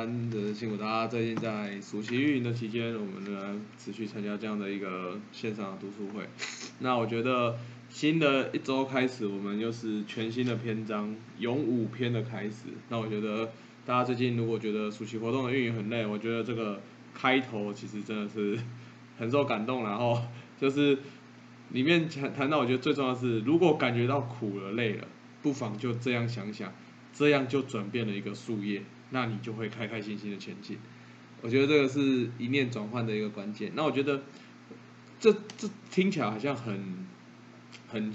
[0.00, 6.26] 大家晚安，这辛苦大家最近在暑期运营的期间，我们呢持续参加这样的一个线上的读书会。
[6.80, 7.58] 那我觉得
[7.90, 12.68] 新的一周开始，我们又是全新的篇章，勇武篇的开始。
[12.88, 13.52] 那我觉得
[13.84, 16.80] 大家最近如果觉得暑期活动的运营很累，我觉得这个
[17.12, 18.58] 开头其实真的是
[19.18, 20.18] 很受感动， 然后
[20.58, 20.96] 就是
[21.72, 25.06] 里面谈谈到，我觉得最重要的是，如果感觉到苦了累了，
[25.42, 26.72] 不妨就这样想想。
[27.12, 30.78] 这样就转变了一个树叶，那你就会开开心心的前进。
[31.42, 33.72] 我觉得这个是一念转换的一个关键。
[33.74, 34.22] 那我觉得
[35.18, 37.06] 这这听起来好像很
[37.88, 38.12] 很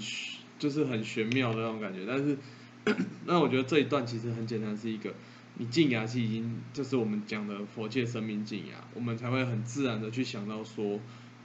[0.58, 2.36] 就是很玄妙的那种感觉，但是
[3.26, 5.14] 那我觉得这一段其实很简单，是一个
[5.58, 11.00] 你静雅是已经就是我们讲的佛界生命静雅，我们才会很自然的去想到说，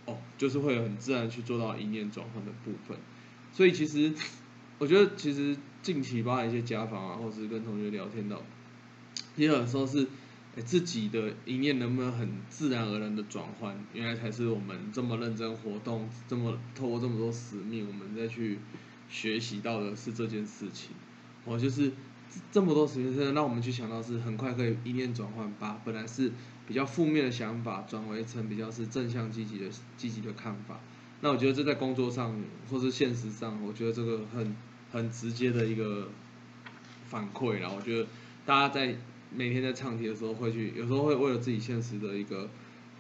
[0.06, 2.98] 哦，就是会很自然去做到一念转换的部分。
[3.52, 4.14] 所以其实
[4.78, 5.58] 我觉得其实。
[5.82, 8.40] 近期包含一些家访啊，或是跟同学聊天到，
[9.42, 10.08] 也有时候是，
[10.56, 18.60] 哎，自己的一念能不能很自然而然的转换，原来才是我们这么认真活动，这么透过这么多使命，我们再去
[19.10, 20.92] 学习到的是这件事情。
[21.44, 21.92] 我就是
[22.52, 26.32] 这么多时间，真的让我们去想到是很快可以一念转换，把本来是
[26.68, 29.66] 比较负面的想法转为成比较是正向积极的
[29.98, 30.80] 积极的看法。
[31.22, 32.40] 那我觉得这在工作上
[32.70, 34.56] 或是现实上，我觉得这个很。
[34.94, 36.10] 很直接的一个
[37.06, 38.06] 反馈啦，我觉得
[38.46, 38.94] 大家在
[39.34, 42.50] 每天在唱题的时候会去，有时候会为了自己现实的一个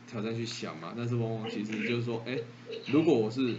[0.09, 2.37] 挑战去想嘛，但是往往其实就是说，哎，
[2.87, 3.57] 如果我是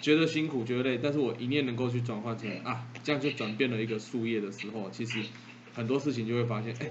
[0.00, 5.22] 觉得辛苦、觉得累，但是我一念能够去转换成啊，这样就转变了一个树叶的时候，其实
[5.74, 6.90] 很多事情就会发现，哎，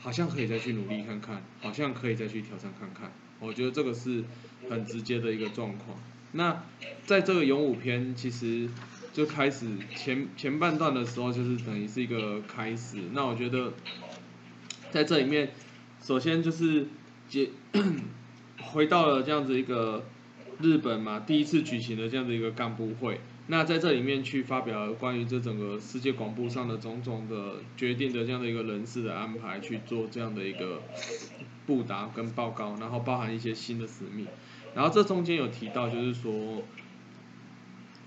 [0.00, 4.24] 好像可以再去努力看看，好像可以再去挑战看看，我觉得这个是
[4.68, 5.96] 很直接的一个状况。
[6.32, 6.64] 那
[7.06, 8.68] 在这个咏武篇，其实。
[9.10, 9.66] 就开始
[9.96, 12.98] 前前半段的时候，就是等于是一个开始。
[13.12, 13.72] 那我觉得
[14.90, 15.50] 在这里面，
[16.02, 16.86] 首先就是
[17.28, 17.50] 接
[18.60, 20.04] 回到了这样子一个
[20.60, 23.20] 日本嘛，第一次举行的这样的一个干部会。
[23.46, 30.82] 那在这里面去发表关于这整个世界广播上的种种的决定的这样的一个人事的安排，去做这样的一个
[31.66, 34.26] 布达跟报告，然后包含一些新的使命。
[34.74, 36.62] 然后这中间有提到，就是说。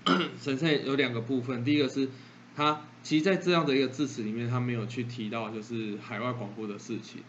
[0.36, 2.08] 神圣有两个部分，第一个是
[2.54, 7.22] 他其实，在这样的一个致辞里面，他没有去提到就是海外广播的事情，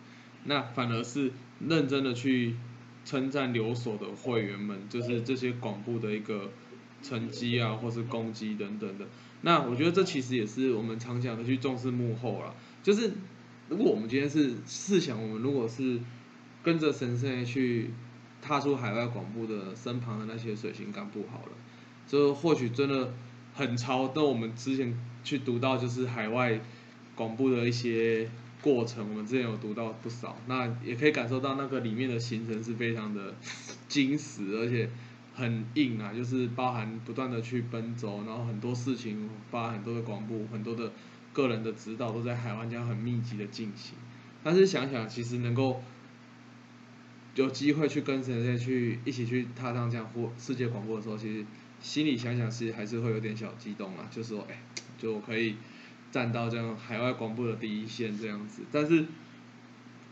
[0.43, 2.55] 那反而是认真的去
[3.05, 6.51] 称赞留守的会员们，就是这些广播的一个
[7.01, 9.07] 成绩啊，或是攻击等等的。
[9.41, 13.11] 那我觉得这其实也是我们常讲的去重视幕后啦，就是
[13.69, 15.99] 如果我们今天是试想，我们如果是
[16.61, 17.91] 跟着神圣去
[18.41, 21.51] 踏出海外广播的身旁的那些水星干部好了。
[22.07, 23.13] 就或许真的
[23.53, 26.59] 很超，但我们之前去读到就是海外
[27.15, 28.29] 广播的一些
[28.61, 33.33] 过程，我们之前有读到不少，那也可以感受到那个里面的行程是非常的
[33.87, 34.89] 精实，而且
[35.33, 40.91] 很硬啊，就是包含不断的去奔走，然后很多事情，包含很多的广播，很多的
[41.31, 43.95] 个人的指导都在海湾这样很密集的进行。
[44.43, 45.81] 但是想想，其实能够
[47.35, 51.45] 有机会去跟神仙去一起去踏上这样或世界广播的时候，其实。
[51.81, 54.57] 心里想想是还是会有点小激动啊，就是说哎，
[55.03, 55.57] 就可以
[56.11, 58.63] 站到这样海外广播的第一线这样子。
[58.71, 59.05] 但是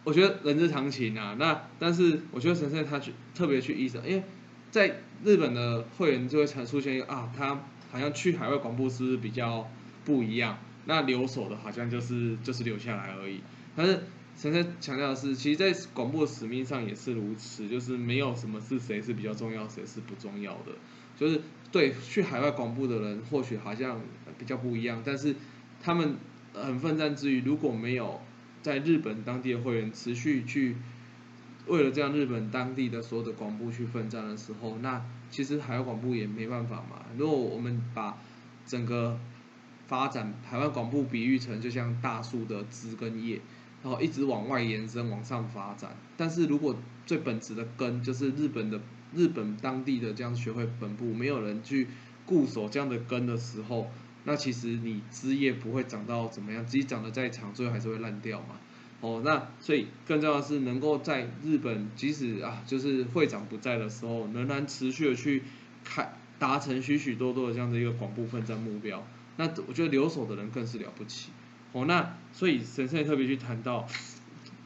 [0.03, 4.24] 我觉得人之常情啊，那但是我觉得神圣他去特别去意识，因为
[4.69, 9.69] 在日本的会员就会常出现一个啊，他好像去海外广播是比较
[10.03, 13.41] 不一样，那留守的好像就是就是留下来而已。
[13.75, 14.01] 但是
[14.35, 20.71] 神圣强调的是，其实，在广播的使命上也是如此，就是没有什么是谁是比较重要，谁是不重要的，
[21.21, 21.39] 就是。
[21.71, 24.01] 对，去海外广播的人或许好像
[24.38, 25.33] 比较不一样，但是
[25.81, 26.18] 他们
[26.53, 28.19] 很奋战之余，如果没有
[28.62, 30.75] 在日本当地的会员持续去
[31.68, 37.06] 为了这样日本当地的所有的广播去奋战的时候，那其实海外广播也没办法嘛。
[37.18, 38.17] 如果我们把
[38.65, 39.17] 整个
[39.88, 43.39] 发展海外广播比喻成就像大树的枝跟叶，
[43.81, 46.75] 然后一直往外延伸往上发展，但是如果
[47.06, 48.81] 最本质的根就是日本的。
[49.13, 51.88] 日本当地的这样学会本部没有人去
[52.25, 53.92] 固守这样的根的时候，
[54.24, 58.58] 那其实你枝叶不会长到怎么样，即使长得再长，最后还是会烂掉嘛。
[59.02, 65.44] 哦，那所以更重要的是能够在日本，即使啊就是会长不在的时候，仍然持续的去
[65.84, 69.06] 开达成许许多多的这样的一个广布奋战目标。
[69.38, 71.31] 那我觉得留守的人更是了不起。
[71.72, 73.88] 哦，那所以神圣特别去谈到。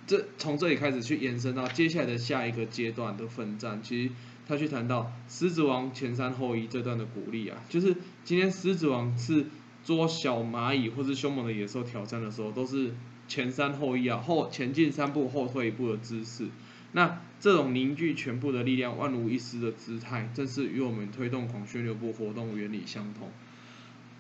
[0.08, 4.12] 这从这里开始去延伸到接下来的下一个阶段的奋战，其实
[4.48, 9.48] 他去谈到狮子王前三后一这段的鼓励啊，就是今天狮子王是
[9.84, 12.94] 捉小蚂蚁或是凶猛的野兽挑战的时候，都是
[13.28, 16.48] 前三后一啊，后前进三步后退一步的姿势。
[16.92, 23.30] 那这种凝聚全部的力量，万无一失的姿态，正是与我们推动孔宣流部活动原理相同。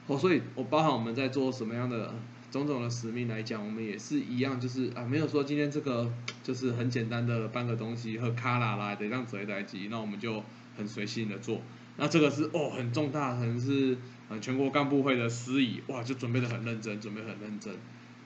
[0.07, 2.13] 哦，所以我包含我们在做什么样的
[2.55, 6.09] 种种的使命来讲，我们也是一样，就是啊，没有说今天这个
[6.41, 10.41] 就是很简单的搬个东西和卡拉啦的让折来机，那我们就
[10.77, 11.61] 很随性的做。
[11.97, 13.97] 那这个是哦很重大，可能是
[14.29, 17.75] 呃全国干部会的司仪，哇，就准备的很认真，准备很认真。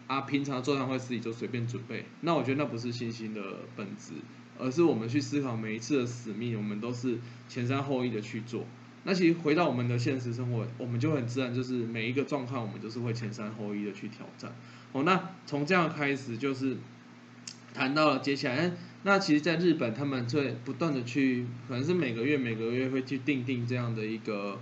[0.05, 3.41] 啊，平常座谈会司仪就随便准备，那我觉得那不是信心的
[3.75, 4.13] 本质，
[4.59, 7.17] 而是我们去思考每一次的使命，我们都是
[7.47, 8.63] 前三后一的去做。
[9.03, 14.53] 那其实回到我们的现实生活，我们就很自然，就是每一个状况，我们就是会前三后一的去挑战。
[14.91, 16.77] 哦，那从这样开始，就是
[17.73, 18.71] 谈到了接下来，
[19.03, 24.59] 那其实，在日本，他们会不断的去，可能是每个月每个月会去定定这样的一个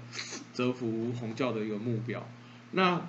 [0.54, 2.28] 折服红教的一个目标。
[2.72, 3.08] 那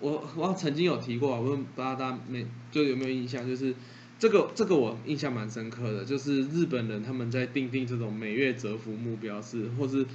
[0.00, 3.74] 我我曾经有提过，我不知道大家没就有没有印象，就是
[4.18, 10.06] 这个这个我印象蛮深刻的，就是日本人他们在定定这种每月折服目标是，或是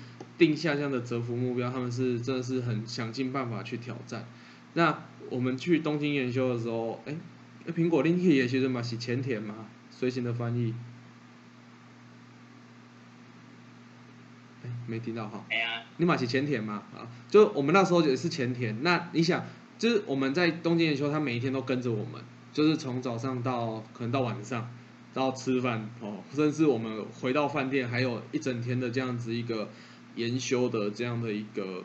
[0.45, 4.27] 定下这样的折服目标，他们是真的是很想尽办法去挑战。
[4.73, 7.15] 那我们去东京研修的时候，哎，
[7.67, 10.73] 苹果另一个其实嘛是前田嘛，随行的翻译。
[14.63, 15.45] 哎，没听到哈。
[15.49, 15.83] 哎呀。
[15.97, 16.83] 你马是前田嘛？
[16.93, 18.81] 啊，就我们那时候也是前田。
[18.83, 19.45] 那你想，
[19.77, 24.69] 就是我们在东京研修，他每一天都跟着我们，就是从早上到可能到晚上，
[25.13, 29.69] 到吃饭哦，甚至我们回到饭店，还有一整天的这样子一个。
[30.15, 31.83] 研修的这样的一个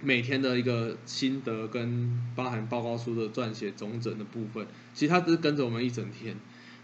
[0.00, 6.36] 每天的一个心得跟包含报告书的撰写总整的部分，其实他只是跟着我们一整天。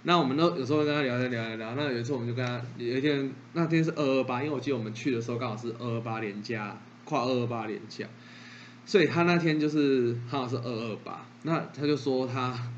[0.02, 1.74] 那我们都有时候跟他聊聊聊聊。
[1.74, 8.06] 那有一次我们就跟他有一天那天是二二八，因为我记得我们去的时候刚好是二二八连假，跨二二八连假，
[8.86, 11.26] 所以他那天就是刚好是二二八。
[11.42, 12.70] 那他就说他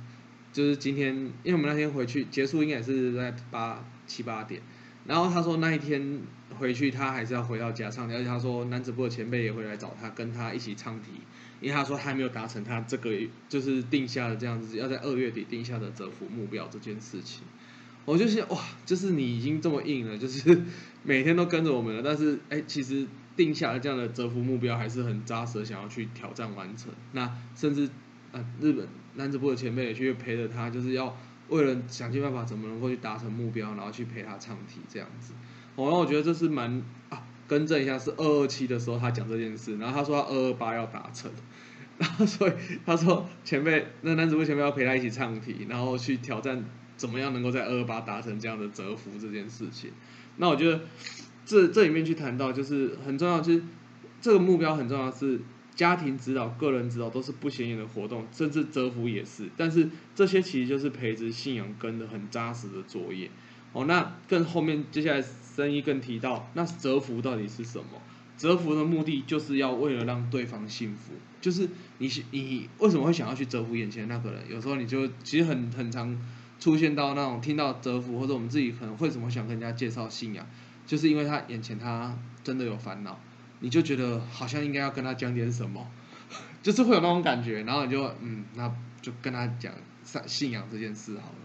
[0.52, 4.60] 就是今天，因为我们那天回去结束应该也是在八七八点。
[5.06, 6.20] 然后他说那一天
[6.62, 11.10] 回去他还是要回到家唱，而且他说男子部的前辈也会来找他，跟他一起唱题，
[11.60, 13.10] 因为他说他还没有达成他这个
[13.48, 17.42] 就是定下的这样子要在二月底定下的折服目标这件事情。
[18.04, 20.62] 我就想哇，就是你已经这么硬了，就是
[21.02, 26.92] 每天都跟着我们了，但是哎，其实定下了这样的折服目标还是很扎实，想要去挑战完成。
[27.10, 27.90] 那甚至
[28.30, 28.86] 啊，日本
[29.16, 31.16] 男子部的前辈也去陪着他，就是要。
[31.48, 35.34] 为了想尽办法怎么能够去达成目标，然后去陪他唱题这样子，
[35.76, 41.30] 哦，那我觉得这是蛮啊，更正一下是二二七的时候他讲这件事，然后他说他二二八要达成，
[41.98, 42.52] 然后所以
[42.84, 46.64] 他说前辈那男主播前辈要陪他一起唱题，然后去挑战
[46.96, 49.90] 怎么样能够在二二八达成这样的折服这件事情，
[50.36, 50.80] 那我觉得
[51.44, 53.62] 这这里面去谈到就是很重要，就是
[54.20, 55.40] 这个目标很重要是。
[55.74, 59.48] 家庭指导、个人指导都是不显眼的活动，甚至折服也是。
[59.56, 63.30] 但是这些其实就是培植信仰根的很扎实的作业。
[63.72, 65.22] 哦，那更后面接下来
[65.54, 68.00] 生意更提到，那折服到底是什么？
[68.38, 71.12] 折服的目的就是要为了让对方幸福。
[71.40, 74.42] 就是你你为什么会想要去折服眼前那个人？
[74.50, 76.16] 有时候你就其实很很常
[76.58, 80.46] 出现到那种听到折服，或者我们自己可能会怎么想跟人家介绍信仰，
[80.86, 83.20] 就是因为他眼前他真的有烦恼。
[83.60, 85.88] 你就觉得好像应该要跟他讲点什么，
[86.64, 88.68] 就是会有那种感觉，然后你就嗯，那
[89.00, 89.72] 就跟他讲
[90.02, 91.36] 信信仰这件事好了，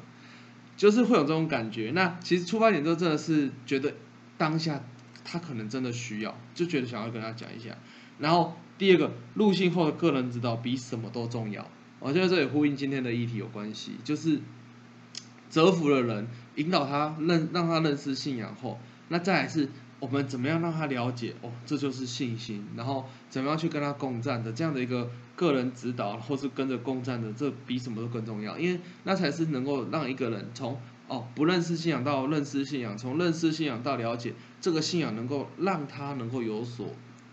[0.77, 1.91] 就是会有这种感觉。
[1.93, 3.95] 那其实出发点都真的是觉得
[4.37, 4.81] 当下
[5.25, 7.75] 他可能真的需要，就觉得想要跟他讲一下。
[8.19, 11.69] 然后第二个入信后的个人指导比什么都重要，
[11.99, 14.39] 我觉得这里呼应今天的议题有关系，就是
[15.49, 18.79] 折服了人引导他认让他认识信仰后，
[19.09, 19.69] 那再来是。
[19.99, 21.33] 我们怎么样让他了解？
[21.41, 22.63] 哦，这就是信心。
[22.75, 28.59] 然后怎么样去跟他共战的这样的一个个人指导，或是跟着共战的，这比什么都更重要。
[28.59, 36.89] 因为那才是能够让一个人从哦不认识信仰到认识信仰，从认识信仰到了解这个信仰，能够让他能够有所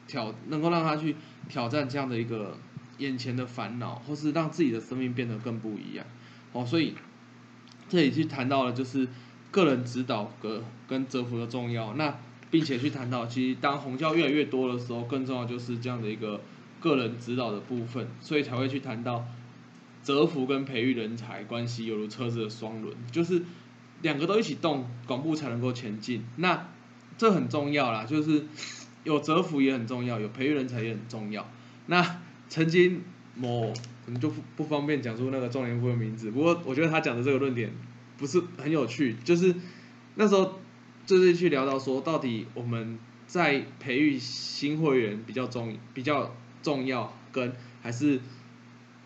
[0.07, 1.17] 挑，能够让他去
[1.49, 2.57] 挑战这样的一个
[2.99, 6.07] 眼前的烦恼，或是让自己的生命变得更不一样。
[6.53, 6.95] 哦，所以
[7.89, 9.09] 这里去谈到了就是
[9.51, 11.95] 个人指导跟跟折服的重要。
[11.95, 12.17] 那
[12.55, 16.41] 并且去谈到，其实当红教越来越多的时候，更重要就是这样的一个
[16.81, 19.27] 个人指导的部分，所以才会去谈到
[20.05, 23.43] 折服跟培育人才关系犹如车子的双轮，就是
[24.03, 26.25] 两个都一起动，广布才能够前进。
[26.37, 26.69] 那
[27.19, 28.45] 这很重要啦，就是
[29.03, 31.51] 有折服也很重要，有培育人才也很重要。
[31.87, 33.03] 那曾经
[33.35, 33.73] 某
[34.07, 37.73] 可能就不不方便讲出那个中年夫的名字，不过我觉得他讲的这个论点
[38.17, 39.53] 不是很有趣，就是
[40.15, 40.61] 那时候。
[41.07, 48.21] 就是去聊到说，到底我们在培育新会员比较重比较重要，跟还是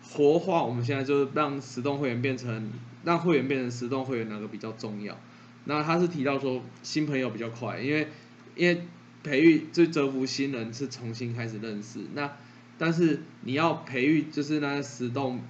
[0.03, 2.71] 活化，我们现在就是让实动会员变成
[3.03, 5.17] 让会员变成实动会员哪个比较重要？
[5.65, 8.07] 那他是提到说新朋友比较快，因为
[8.55, 8.81] 因为
[9.23, 12.31] 培育就折服新人是重新开始认识，那
[12.77, 15.41] 但是你要培育就是那实动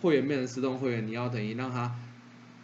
[0.00, 1.96] 会员变成实动会员，你要等于让他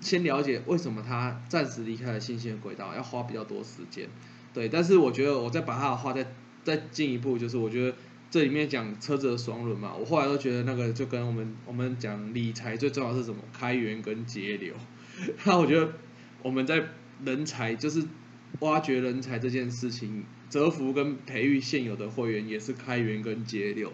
[0.05, 4.09] 先了解为什么他暂时离开了新兴的轨道，要花比较多时间。
[4.53, 6.27] 对，但是我觉得我再把他的话再
[6.63, 7.97] 再进一步，就是我觉得
[8.31, 14.75] 这里面讲车子的双轮嘛，我后来都觉得那个就跟我们我们讲理财最重要是什么，开源跟节流。
[15.45, 15.93] 那我觉得
[16.43, 16.85] 我们在
[17.25, 18.05] 人才就是
[18.61, 23.93] 挖掘人才这件事情，折服跟培育现有的会员也是开源跟节流。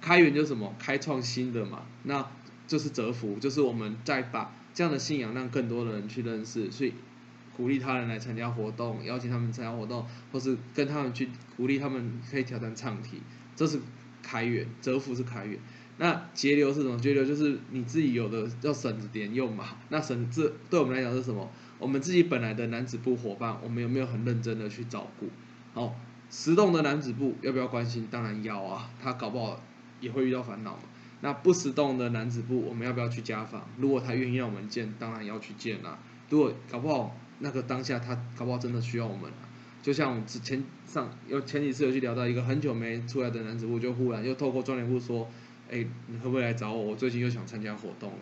[0.00, 2.30] 开源就是什么，开创新的嘛，那
[2.68, 6.92] 就是折服，就是我们再把这样的信仰让更多的人去认识，所以。
[7.56, 13.22] 鼓励他人来参加活动，邀请他们参加活动，或是跟他们去鼓励他们可以挑战唱题，
[13.54, 13.80] 这是
[14.22, 15.58] 开源，折服是开源。
[15.96, 16.98] 那节流是什么？
[16.98, 19.78] 节流就是你自己有的要省着点用嘛。
[19.88, 21.50] 那省这对我们来讲是什么？
[21.78, 25.30] 我们自己本来的男子部伙伴，我们有没有很认真的去照顾？
[25.72, 28.06] 好，实动的男子部要不要关心？
[28.10, 29.58] 当然要啊，他搞不好
[30.02, 30.82] 也会遇到烦恼嘛。
[31.20, 33.68] 那不识动的男子部，我们要不要去家访？
[33.78, 35.98] 如果他愿意让我们见，当然要去见啊。
[36.30, 37.16] 如果搞不好。
[37.38, 39.30] 那个当下，他搞不好真的需要我们
[39.82, 45.28] 就像我之前上有前几次有去聊到一个很久没出来的男子部，就忽然又透过专联部说
[45.70, 46.82] ：“哎，你会不会来找我？
[46.82, 48.18] 我最近又想参加活动了。”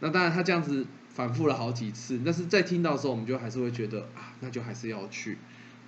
[0.00, 5.36] 那当然，他这样子反复了好几次，但是在听到的时候，我们就还是会觉得啊，那就还是要去。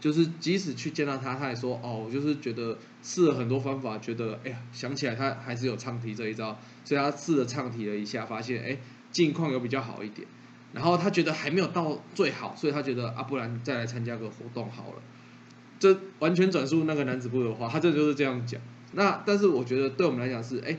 [0.01, 8.79] 就是即使去见到他，他也说：“哦，我就是觉得试了很多方法，觉得哎呀，想起来他还是有唱题这一招，所以他试了唱题了一下，发现哎，
[9.11, 10.27] 境况有比较好一点。”
[10.73, 15.03] 然后他觉得还没有到最好，所以他觉得啊，不然再来参加个活动好了。
[15.79, 18.61] 这完全转述那个男子部的话，他这就是这样讲。
[18.93, 20.77] 那但是我觉得对我们来讲是，哎，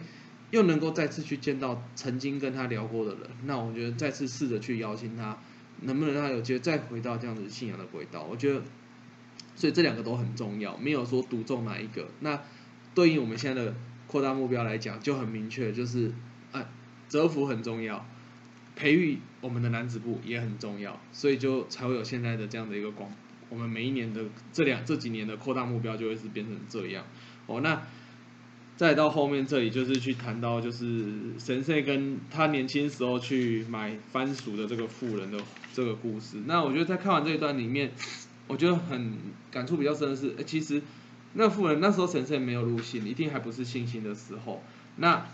[0.52, 5.38] 又能够再次去见到曾经跟他聊过的人，那我觉得再次试着去邀请他，
[5.82, 8.28] 能不能让他有机会再回到这样子信仰的轨道？
[8.30, 8.62] 我觉得，
[9.60, 12.08] 所以这两个都很重要，没有说独中哪一个。
[12.22, 12.40] 那
[12.96, 13.76] 对应我们现在的
[14.08, 16.14] 扩大目标来讲，就很明确，就是
[16.54, 16.66] 啊，
[17.10, 18.06] 折服很重要。
[18.78, 23.12] 培育我们的男子部也很重要，所以就才会有现在的这样的一个广。
[23.50, 24.24] 我们每一年的
[24.54, 27.04] 这两这几年的扩大目标就会是变成这样。
[27.46, 27.82] 哦，那
[28.78, 35.38] 再到后面这里就是去谈到就是神社跟他年轻时候去买番薯的这个富人的
[35.74, 36.38] 这个故事。
[36.46, 37.92] 那我觉得在看完这一段里面，
[38.50, 39.14] 我觉得很
[39.50, 40.82] 感触比较深的是，其实
[41.34, 44.62] 那富人那时候神圣没有入信，一定还不是信心的时候。
[44.98, 45.28] 那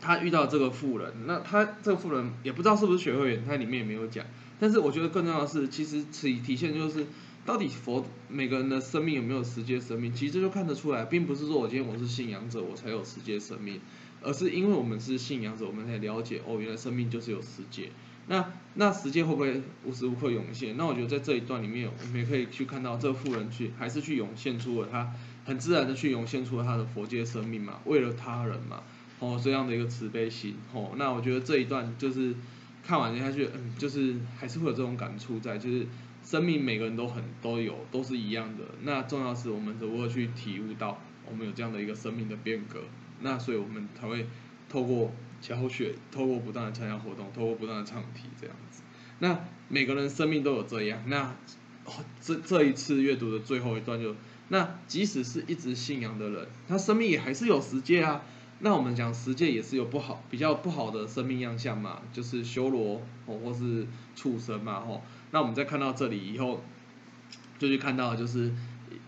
[0.00, 4.24] 他遇到这个富人，那他这个富人也不知道是不是学会员，他里面也没有讲。
[4.58, 7.06] 但是我觉得更重要的是，其实体体现就是，
[7.44, 13.80] 到底佛每个人的生命有没有实际生命，其实这就看得出来，并不是说我今天我是信仰者，我才有实际生命，
[14.22, 17.90] 而是因为我们是信仰者，我们才了解哦，原来生命就是有实际。
[18.28, 20.76] 那那时间会不会无时无刻涌现？
[20.76, 25.12] 那我觉得在这一段里面，我们也可以去看到这个富人去还是去涌现出了他
[25.44, 28.82] 很自然的去涌现出了他的佛界生命嘛，为了他人嘛。
[29.18, 32.34] 哦，这样的一个慈悲心，哦，那我觉得这一段就是
[32.84, 35.86] 看完下去，嗯，就是还是会有这种感触在，就是
[36.22, 38.64] 生命每个人都很都有，都是一样的。
[38.82, 42.80] 那重要是我们如何去体悟到我们有这样的一个生命的变革，
[43.22, 44.26] 那所以我们才会
[44.68, 48.82] 透过教学，透过不断的参加活动，透过不断的唱题这样子。
[49.18, 51.34] 那每个人生命都有这样，那
[52.20, 54.14] 这这一次阅读的最后一段就，
[54.48, 58.22] 那即使是一直信仰的人，他生命也还是有实践啊。
[58.60, 65.02] 那我们讲十界也是有不好、比较不好的生命样相嘛，就是修罗哦，或是畜生嘛，吼。
[65.30, 66.64] 那我们再看到这里以后，
[67.58, 68.52] 就去看到就是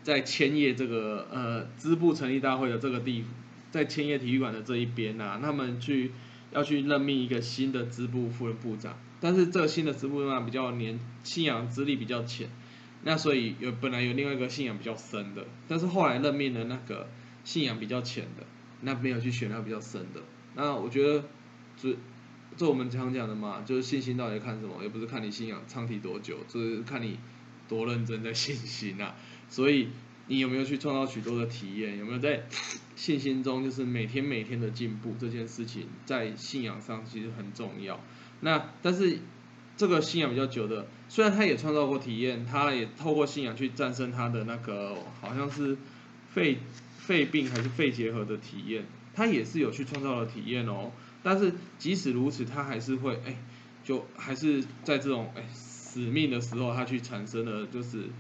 [0.03, 3.31] 在千叶这个呃支部成立大会的这个地方，
[3.71, 6.13] 在千叶体育馆的这一边呐，他们去
[6.53, 12.49] 要去任命一个新的支部副部长，但是这个新的支部长比较年信仰资历比较浅，
[13.05, 17.09] 那所以有本来有另外一个信仰比较深的，但是后来任命的那个
[17.45, 18.47] 信仰比较浅的。
[18.81, 20.21] 那没有去选那比较深的，
[20.55, 21.25] 那我觉得，
[21.77, 21.97] 这
[22.57, 27.19] 这我们常讲的嘛，就是信心到底看什么，也不是看你信仰唱题多久，就是看你
[27.67, 29.17] 多认真的信心啊。
[29.49, 29.89] 所以
[30.29, 32.45] 你有没有去创造许多的体验，有没有在
[32.95, 37.99] 信心中就是每天每天的进步这件事情，在信仰上其实很重要。
[38.41, 39.19] 那但是
[39.77, 45.77] 这个信仰比较久的，虽然他也创造过体验，他也透过信仰去战胜他的那个好像是
[46.33, 46.59] 肺。
[46.99, 50.93] 肺病还是肺结核的体验，他也是有去创造了体验哦。
[51.23, 53.35] 但是即使如此，他还是会哎，
[53.83, 58.11] 就还是在这种哎使命的时候，他去产生了就是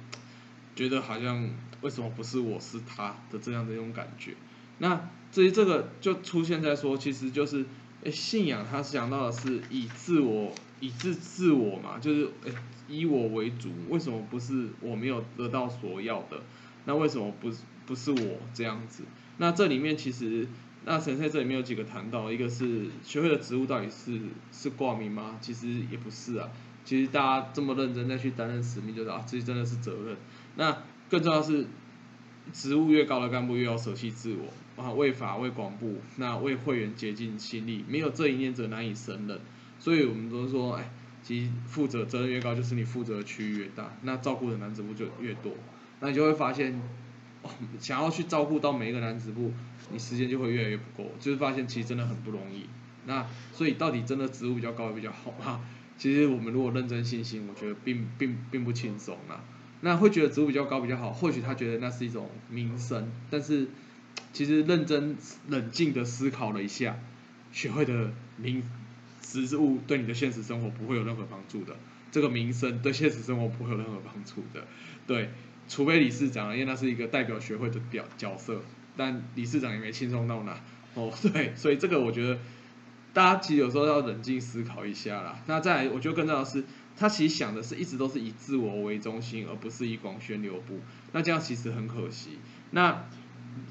[0.78, 4.36] 觉得好像为什么不是我是他的这样的一种感觉。
[4.78, 7.66] 那至于这个就出现在说，其实就是
[8.04, 12.52] 诶信仰，他想到的是以自我以自自我嘛，就是诶
[12.86, 16.40] 以我为主，为什么不是我没有得到所要的？
[16.84, 17.50] 那为什么不
[17.84, 19.02] 不是我这样子？
[19.38, 20.46] 那这里面其实。
[20.84, 24.18] 那神在这里面有几个谈到，一个是学会的职务到底是
[24.52, 25.36] 是挂名吗？
[25.38, 26.48] 其实也不是啊。
[26.82, 30.16] 其实大家这么认真再去担任使命，就是啊，这真的是责任。
[30.58, 31.66] 那更重要是，
[32.52, 39.40] 职务越高的干部越要舍弃自我啊，为法为广部，那为会员竭尽心力，没有这一念者难以胜任。
[39.78, 40.90] 所以我们都说，哎，
[41.22, 45.54] 其实负责责任越高，就是你负责的区域越大，那照顾的男子部就越多，
[46.00, 46.78] 那你就会发现。
[47.78, 49.52] 想要去照顾到每一个男子部，
[49.92, 52.66] 你时间就会越来越不够，就是发现其实真的很不容易。
[53.06, 55.60] 那所以到底真的职务比较高比较好吗？
[55.96, 59.40] 其实我们如果认真信心，我觉得并并并不轻松啊。
[59.80, 63.68] 那会觉得职务比较高比较好，或许他觉得那是一种名声，但是
[64.32, 65.16] 其实认真
[65.48, 66.98] 冷静的思考了一下，
[67.52, 68.62] 学会的名
[69.20, 71.76] 职务对你的现实生活不会有任何帮助的，
[72.10, 74.66] 这个名声对现实生活不会有任何帮助的，
[75.06, 75.30] 对。
[75.70, 78.62] 除非理事长，因为那是一个代表学会的表角色，
[78.96, 80.58] 但理事长也没轻松到哪。
[80.94, 82.38] 哦， 对，所以这个我觉得
[83.12, 85.42] 大家其实有时候要冷静思考一下啦。
[85.44, 86.64] 那再来，我觉得更重要的是，
[86.98, 90.80] 他其实想的是一直都是以自我为中心，而不是以广宣流布。
[91.12, 92.30] 那这样其实很可惜。
[92.72, 93.04] 那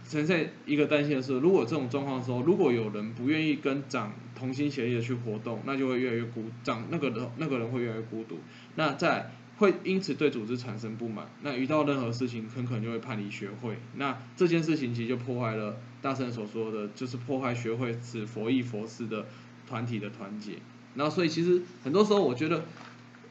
[0.10, 8.40] 陈在一个担心的是，如果这种状况的时候，如果有人不愿意跟长同心协力的去活动，那就会越来越孤长那个人那个人会越来越孤独。
[8.76, 13.78] 那在会因此对组织产生不满，那遇到任何事情很可能就会叛离学会。
[13.96, 19.26] 那这件事情其实就破坏了大圣所说的，就是破坏学会是佛意佛事的
[19.68, 20.54] 团体的团结。
[20.94, 22.66] 那所以其实很多时候我觉得，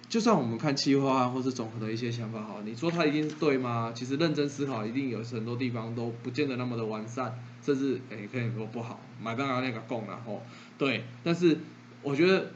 [0.09, 3.93] 就算我们看计划或是总和的一些想法好，你说它一定是对吗？
[3.95, 9.01] 其实认真思考，一定有很多地方都不见得那么的完善，甚至诶可以说不好。
[9.21, 10.43] 买刚刚那个供然后
[10.79, 11.59] 对，但是
[12.03, 12.53] 我觉得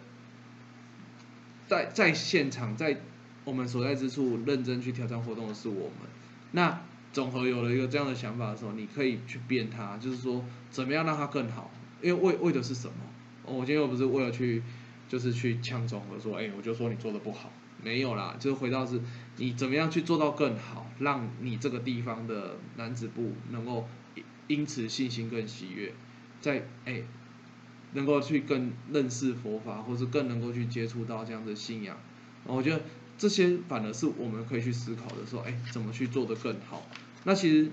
[1.67, 3.01] 在在现场在。
[3.43, 6.09] 我们所在之处认真去挑战活动的是我们。
[6.53, 6.79] 那
[7.11, 11.71] 总和有了一个这样的想法的时候，你可以去变它，就是说怎么样让它更好？
[12.03, 12.95] 因为为为的是什么？
[13.47, 14.63] 我今天又不是为了去，
[15.11, 17.53] 就是去呛总和说，哎，我就说你做的不好，
[17.85, 18.99] 没有啦，就是回到是，
[19.37, 23.87] 你怎么样去做到更好，让你这个地方的男子部能够
[24.47, 25.93] 因此信心更喜悦，
[26.41, 27.03] 在哎，
[27.93, 31.99] 能够去更认识佛法，或是更能够去接触到这样的信仰，
[32.45, 32.81] 我觉得。
[33.21, 36.89] 这些反而是我们可以去思考的，说，哎，怎么去做的更好？
[37.25, 37.71] 那其实，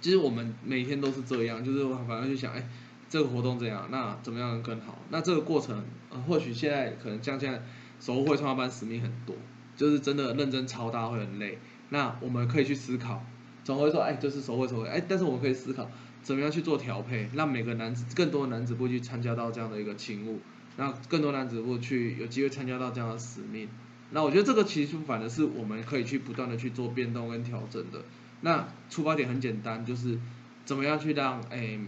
[0.00, 2.64] 其实我们每天都是这样，就是反而去想，哎，
[3.08, 3.88] 这个活动怎样？
[3.90, 4.98] 那怎么样更好？
[5.10, 7.62] 那这个过程，呃，或许现在可能像现在
[8.00, 9.34] 守护会创办使命很多，
[9.76, 11.58] 就是真的认真超大会很累。
[11.90, 13.24] 那我们可以去思考，
[13.64, 15.90] 总会说，哎，就是手绘手绘，哎，但是我们可以思考，
[16.22, 20.40] 怎么样去做调配，让每个男子更多的男子部去参加到这样的一个勤务，
[20.76, 23.68] 让更多男子部去有机会参加到这样的使命。
[24.10, 28.02] 那我觉得这个其实反而是我们可以去不断的去做变动跟调整的。
[28.40, 30.18] 那出发点很简单，就是
[30.64, 31.80] 怎么样去让诶，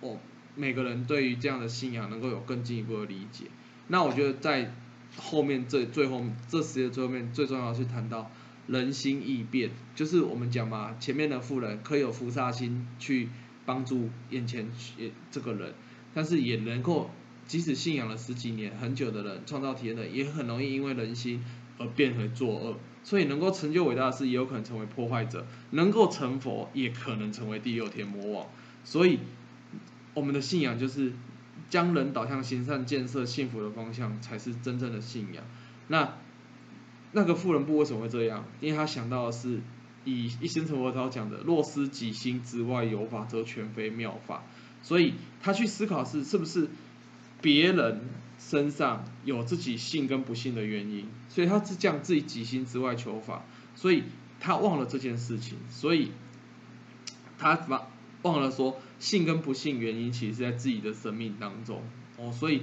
[0.00, 0.18] 我
[0.60, 3.46] 每个人对于这样的信仰能够有更进一步的理解。
[3.88, 4.74] 那我觉得在
[5.16, 8.30] 后面这最后这十页最后面最重要是谈到
[8.66, 13.28] 人心易变，就是我们讲嘛，前面的富人可以有菩萨心去
[13.64, 14.68] 帮助眼前
[14.98, 15.72] 也这个人，
[16.12, 17.10] 但是也能够。
[17.46, 21.44] 即使信仰了十几年很久的人，创造体验的也很容易因为人心
[21.78, 22.78] 而变回作恶。
[23.02, 25.40] 所以能够成就伟大的事，也有可能成为破坏者；
[25.72, 28.46] 能够成佛，也可能成为第六天魔王。
[28.84, 29.18] 所以
[30.20, 31.14] 我们的信仰就是
[31.70, 35.42] 将人导向行善、建设幸福的方向，才是真正的信仰。
[35.88, 36.12] 那
[37.12, 38.44] 那个富人不为什么会这样？
[38.60, 39.60] 因为他想到的是
[40.04, 44.44] 以一生成佛操讲的“若思己心之外有法，则全非妙法”。
[44.82, 46.68] 所以他去思考是是不是。
[47.42, 48.02] 别人
[48.38, 54.04] 身上有自己信跟不信的原因，所以他是降自己己心之外求法，所以
[54.40, 56.12] 他忘了这件事情，所以
[57.38, 57.86] 他忘
[58.20, 61.82] 忘了说信跟不信原因其实是在自己的生命当中
[62.16, 62.62] 哦，所以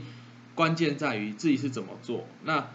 [0.55, 2.25] 关键在于自己是怎么做。
[2.45, 2.69] 那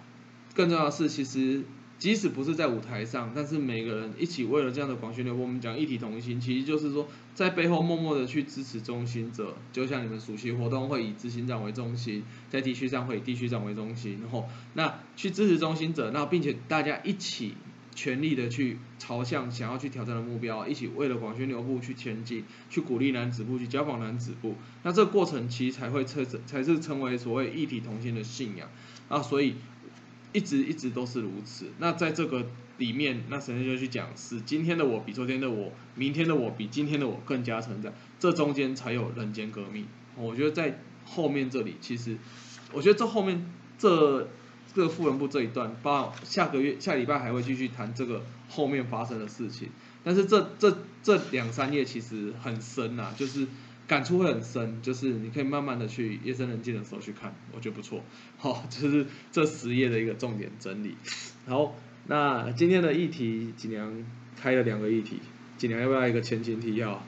[0.55, 1.62] 更重要的是，其实。
[1.98, 17.55] 即使不是在舞台上，但是每个人一起为了这样的广宣流，我们讲一体同心，其实就是说在背后默默的去支持中心者，就像你们暑期活动会以执行长为中心，在地区上会以地区长为中心，然后那去支持中心者，那并且大家一起
[17.94, 28.68] 全力的去朝向想要去挑战的目标，一起为了广宣流布去前进，去鼓励男子部去交访男子部，那这个过程其实才会称才是成为所谓一体同心的信仰
[29.09, 29.55] 啊，所以。
[30.35, 31.66] 一直一直都是如此。
[31.78, 32.46] 那在这个
[32.78, 39.87] 里面，那神就去讲是今天的我比昨天的我，明天的我比今天的我更加成长，这中间才有人间革命。
[40.16, 42.16] 我觉得在后面这里，其实
[42.72, 44.26] 我觉得这后面这
[44.74, 49.68] 这个富人部这一段，包下个月下礼拜还会继续谈这个后面发生的事情。
[50.04, 53.46] 但是这这这两三页其实很深呐，就是
[53.87, 58.02] 感触会很深，就是你可以慢慢的去夜深人静的时候去看，我觉得不错。
[58.38, 60.96] 好， 这是这十页的一个重点整理。
[61.46, 61.74] 好，
[62.06, 64.04] 那今天的议题，锦良
[64.40, 65.20] 开了两个议题，
[65.56, 67.04] 锦良要不要一个前情提要？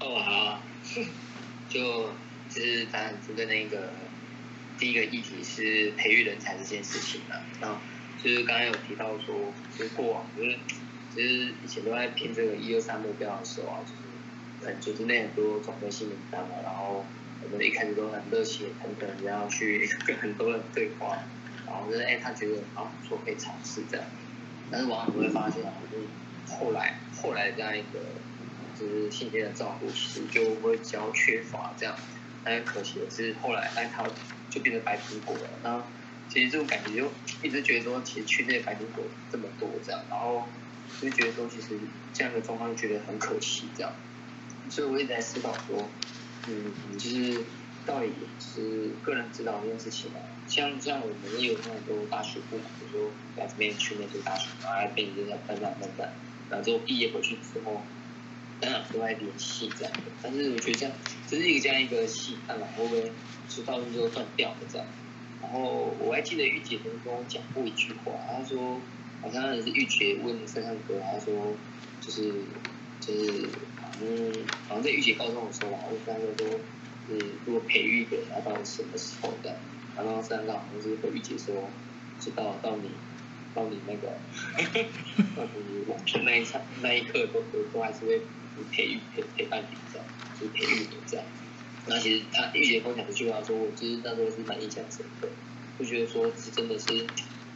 [0.00, 0.62] 哦，好，
[1.68, 2.08] 就
[2.48, 3.90] 就是咱这个那个
[4.82, 7.78] 第一个议题是培育人才这件事情嘛，那
[8.20, 10.58] 就是刚刚有提到说，就过往就是。
[11.14, 17.04] 其实以前都在拼这个一二三目标的时候啊，就是很组织内很多总队新名单嘛，然后
[17.44, 21.18] 我们一开始都很热血腾腾，然后去 跟很多人对话，
[21.66, 24.06] 然后就是哎他觉得啊不错可以尝试这样，
[24.70, 28.00] 但是往往都会发现啊，就是后来后来这样一个
[28.80, 31.94] 就是信件的照顾，其实就会比较缺乏这样，
[32.42, 34.02] 但是可惜的是后来哎他
[34.52, 35.82] 就变成白苹果了，然后
[36.28, 37.10] 其实这种感觉就
[37.42, 40.44] 一直觉得说其实区内白苹果这么多这样，然后。
[41.00, 41.70] 就觉得说，其实
[42.12, 43.90] 这样的状况觉得很可惜，这样，
[44.68, 45.88] 所以我一直在思考说，
[46.46, 47.40] 嗯，就是
[47.86, 56.06] 到底是个人指导这件事情嘛，像像我们也有那么多大学部嘛，比如说来这边去那些大学，然后来跟你这样班长班长，
[56.50, 57.82] 然后之后毕业回去之后，
[58.62, 60.94] 当然都在联系这样的，但是我觉得这样，
[61.26, 63.12] 这是一个这样一个戏，看来会不会
[63.48, 64.86] 出道之后断掉了这样，
[65.42, 68.80] 然后我还记得玉姐曾经跟我讲过一句话，她说。
[69.24, 71.54] 好像是玉洁问森山哥，他说
[72.00, 72.34] 就是
[72.98, 73.46] 就是
[74.00, 74.34] 嗯，
[74.66, 76.58] 好像在玉洁高中的时候吧，问森山哥说，
[77.06, 79.56] 是如果培育一个人要到什么时候的？
[79.94, 81.70] 然后森山哥好像是和玉洁说，
[82.18, 82.90] 是到到你
[83.54, 84.08] 到你那个，
[85.36, 88.20] 到你往生那一场那一刻都都都还是会
[88.70, 90.06] 培育陪陪伴你这样，
[90.38, 91.26] 就是培育你这样。
[91.86, 95.28] 那其实他玉洁跟我讲这句话说，我其实那时候是蛮印象深刻，
[95.78, 97.06] 就觉得说是真的是，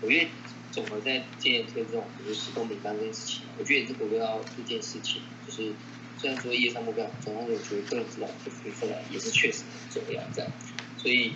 [0.00, 0.28] 我觉得。
[0.72, 5.72] 总和在建业推这种就是施工名单这件事情，我觉得这个要这件事情，就是
[6.18, 10.22] 虽然说业上目标很重要，但是我觉得个人指导这部分也是确实很重要。
[10.34, 10.52] 这样，
[10.98, 11.32] 所以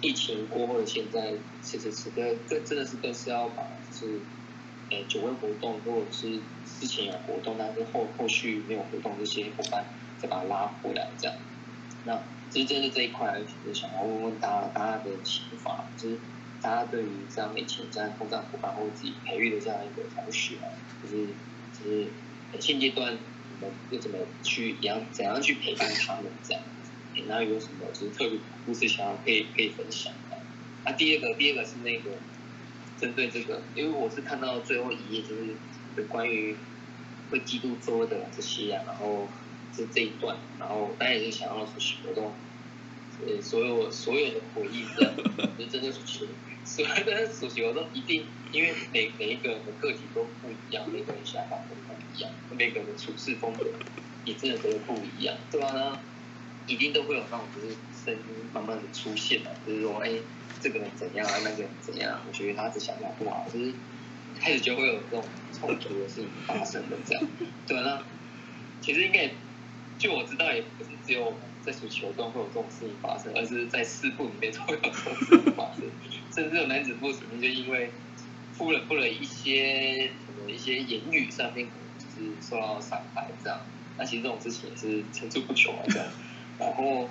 [0.00, 4.18] 疫情过后的现在，此时此刻更真的是更是要把就是
[4.90, 6.40] 诶九位活动或者是
[6.80, 9.84] 之前有活动，但是后后续没有活动这些伙伴
[10.18, 11.08] 再把它拉回来。
[11.18, 11.36] 这样，
[12.04, 16.18] 那其实就是这一块，就是想要问问大家大家的想法，就是。
[16.62, 20.64] 大家对于这样以前这样工作伙伴或者自己培育的这样一个方式啊，
[21.02, 21.26] 就是
[21.78, 22.08] 就是
[22.58, 26.62] 现阶段你们又怎么去怎样怎样去陪伴他们这样？
[27.28, 30.38] 然后有什么就是特别故事想要可以可以分享的？
[30.86, 32.12] 那第二个第二个是那个
[33.04, 35.54] 针对这个，因为我是看到最后一页就是
[35.94, 36.56] 有关于
[37.30, 39.28] 会嫉妒桌的这些啊，然后
[39.76, 42.32] 是这一段，然后大家也是想要出席活动，
[43.26, 45.14] 呃，所有所有的回忆这样，
[45.58, 46.26] 就真的是去。
[46.64, 53.66] 所以，但是主席我都一定，因为每每一个人的个体都不一样，每个人想法都不一样，每个人的处事风格
[54.24, 55.72] 也真的都不一样，对吧？
[55.72, 56.00] 呢，
[56.66, 57.74] 一定都会有那种就是
[58.04, 58.20] 声音
[58.52, 60.10] 慢慢的出现了，就是说，哎，
[60.60, 62.20] 这个人怎样啊，那个人怎样？
[62.26, 63.72] 我觉得他只想法不好，就是
[64.40, 67.24] 开始就会有这种冲突的事情发生的这样，
[67.66, 68.02] 对那
[68.80, 69.30] 其实应该，
[69.98, 71.34] 就我知道，也不是只有。
[71.64, 75.84] 在足球中会有这种事情发生，而是在四部里面都会有这种事情发生，
[76.30, 77.90] 甚至有男子部里面就因为
[78.52, 81.66] 付了付了一些可能一些言语上面
[81.98, 83.60] 就是受到伤害这样，
[83.96, 86.06] 那其实这种事情也是层出不穷啊这样，
[86.58, 87.08] 然后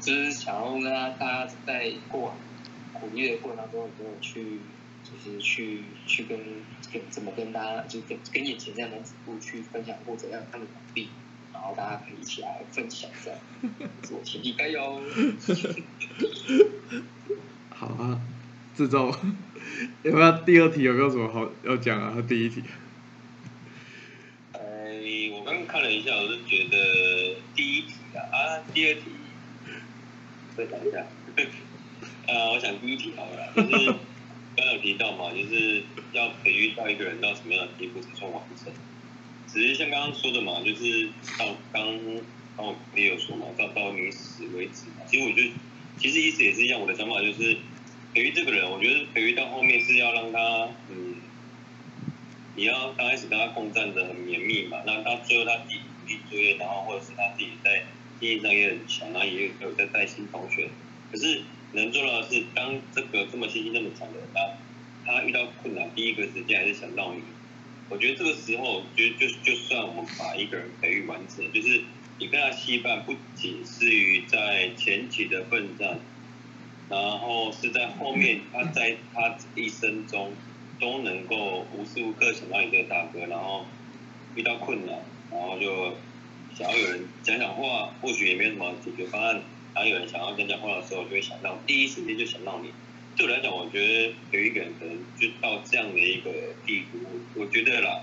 [0.00, 2.36] 就是想要跟大家在过往
[2.92, 4.58] 鼓励的过程当中，有没有去
[5.04, 6.38] 就是去去跟
[6.92, 11.08] 跟怎么跟大家就跟跟眼前这样男子部去分享过怎样他们的努力。
[11.52, 13.30] 然后大家可以一起来分享一下，
[14.02, 15.00] 做请你加油。
[17.68, 18.20] 好啊，
[18.74, 19.14] 自重。
[20.02, 20.82] 有没有第二题？
[20.82, 22.10] 有没有什么好要讲啊？
[22.10, 22.62] 和第一题。
[24.54, 24.60] 哎，
[25.34, 27.82] 我刚刚看了一下，我是觉得第一
[28.72, 29.02] 第二题，
[30.56, 31.06] 再讲一下。
[32.26, 33.94] 呃，我想第一题好了，就是
[34.56, 38.72] 刚有提到嘛，就是要培育到一个人到什么样的地步才算完成。
[39.48, 41.86] 只是像刚刚说的嘛，就是到刚
[42.56, 45.04] 刚我也有说嘛，到到你死为止嘛。
[45.06, 45.52] 其实我觉得，
[45.98, 46.80] 其实意思也是一样。
[46.80, 47.56] 我的想法就是，
[48.14, 51.16] 培育这个人，我觉得培育到后面是要让他，嗯，
[52.56, 54.78] 你要刚开始跟他共战的很绵密嘛。
[54.86, 57.84] 那到最后他自己独立作业，然后或者是他自己在
[58.22, 60.68] 经营上也很强，然后也有在带新同学。
[61.10, 64.40] 可是能做到的是，当这个这么信心这么强的人，他
[65.04, 67.22] 他遇到困难，第一个时间还是想到你。
[67.88, 71.82] 我觉得这个时候，就就就算我们把一个人培育完成，就是
[72.18, 75.98] 你跟他羁绊，不仅是于在前期的奋战，
[76.88, 80.32] 然后是在后面，他在他一生中
[80.80, 83.66] 都能够无时无刻想到你这个大哥，然后
[84.36, 85.94] 遇到困难，然后就
[86.56, 89.42] 想要有人讲讲话，或许也没有什么解决方案，
[89.74, 92.70] 然后有人想要讲讲话的时候，就会想到第一时间就想到你。
[93.16, 96.30] 对我来讲，我觉得有一个人可能就到这样的一个
[96.64, 96.98] 地步，
[97.34, 98.00] 我觉得啦，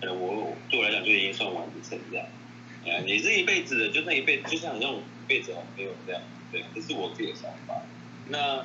[0.00, 2.26] 呃，我对我来讲就已经算完成这样。
[2.86, 7.82] 啊，你这一辈子的，就那一辈子，就像那种一辈子好朋友这样，对，这是我自己的想法。
[8.28, 8.64] 那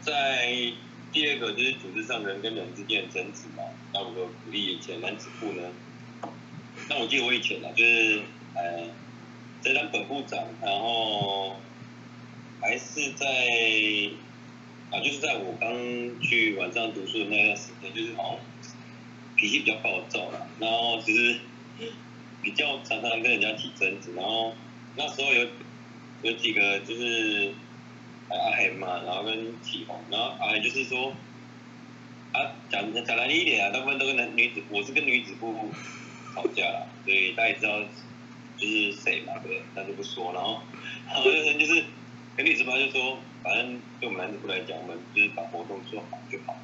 [0.00, 0.72] 在
[1.12, 5.62] 第二个就是组织上人跟人之间的争执嘛，那我鼓励以前男子部呢，
[6.88, 8.22] 那我记得我以前呢，就是
[8.54, 8.88] 呃，
[9.60, 11.56] 在当本部长，然后
[12.60, 13.26] 还是在。
[14.88, 15.68] 啊，就是在我刚
[16.22, 18.38] 去晚上读书的那段时间，就是好
[19.34, 21.40] 脾气比较暴躁啦，然后其实
[22.40, 24.54] 比较常常跟人家起争执，然后
[24.94, 25.48] 那时候有
[26.22, 27.52] 有几个就是
[28.30, 31.12] 阿海嘛，然后跟启宏，然后阿海就是说
[32.32, 35.52] 啊讲讲难听一点啊，大部分都跟男女子，我是跟女子部
[36.36, 37.80] 吵架啦，所以大家也知道
[38.56, 40.60] 就是谁嘛，对，那就不说，然后
[41.08, 41.82] 然后就是
[42.36, 43.18] 跟女子部就说。
[43.46, 46.58] 反正对我们男子部来讲，我们就是把活动做好就好。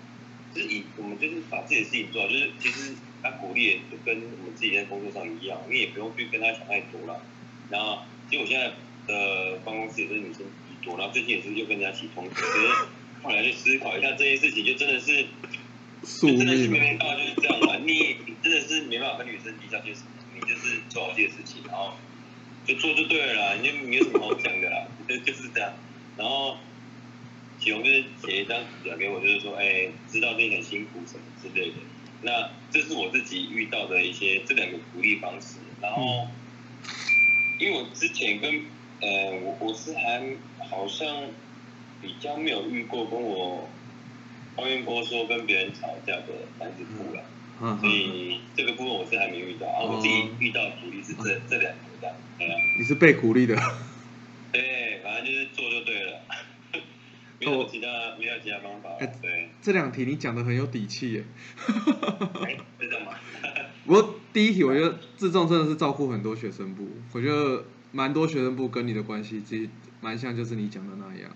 [0.52, 7.22] 就是以我们就是把自己的事情做好，就是其实他鼓励就跟我们自己在工作上一样，因为也不用去跟他想太多了。
[7.70, 8.72] 然后其实我现在
[9.06, 12.34] 的办公室也是女生居多，然后最近也是又跟人家起冲突。
[12.34, 12.68] 可是
[13.22, 15.24] 后来去思考一下这件事情，就真的是，
[16.02, 17.76] 真的是没办法就是这样嘛。
[17.84, 21.94] 你真的是没办法跟女生计较些什么，你就是做好自己的事情，然后
[22.66, 25.72] 就做就对了啦，你就没有什么好讲的啦，就 就是这样。
[26.16, 26.56] 然后。
[27.58, 31.76] 启宏就是写一张纸条给我，就是说，哎，知道自己很辛苦什么之类的。
[32.22, 35.58] 那这是我自己遇到的一些这两个鼓励方式。
[35.80, 36.26] 然后，
[37.60, 38.64] 因为我之前跟
[39.00, 40.20] 呃，我我是还
[40.68, 41.28] 好像
[42.00, 43.68] 比较没有遇过跟我
[44.62, 47.22] 方愿波说跟别人吵架的男子部了。
[47.60, 47.78] 嗯。
[47.80, 52.16] 所以这个部分我是还没遇到，啊，我自己遇到鼓励是这这两个这样。
[52.78, 53.54] 你是被鼓励的。
[54.52, 56.20] 对，反正就是做就对了。
[57.44, 58.90] 没有其他，没有其他方法。
[59.20, 61.24] 对，这两题你讲的很有底气耶。
[61.66, 63.12] 哎，是这样吗？
[63.84, 66.88] 不过第一题，我觉得自重真的是照顾很多学生部。
[67.12, 69.68] 我觉得蛮多学生部跟你的关系，其实
[70.00, 71.30] 蛮像，就是你讲的那样。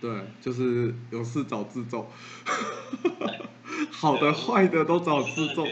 [0.00, 0.02] 嗯。
[0.02, 2.06] 对，就是有事找自重。
[3.90, 5.66] 好的坏的都找自重。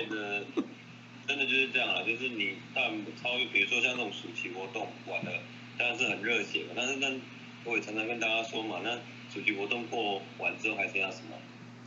[1.26, 2.90] 真的就是这样啊，就是你但
[3.22, 5.32] 超越，比如说像这种暑期活动玩的，
[5.78, 7.10] 当然是很热血嘛，但是那。
[7.66, 8.94] 我也常常跟大家说嘛，那
[9.32, 11.34] 暑期活动过完之后还剩下什么？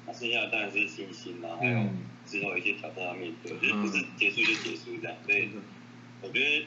[0.08, 1.86] 那剩下的当然是信心啦，还有
[2.26, 5.16] 之后一些挑战要面对，就是不是结束就结束这样。
[5.24, 5.50] 所以
[6.24, 6.66] 我觉得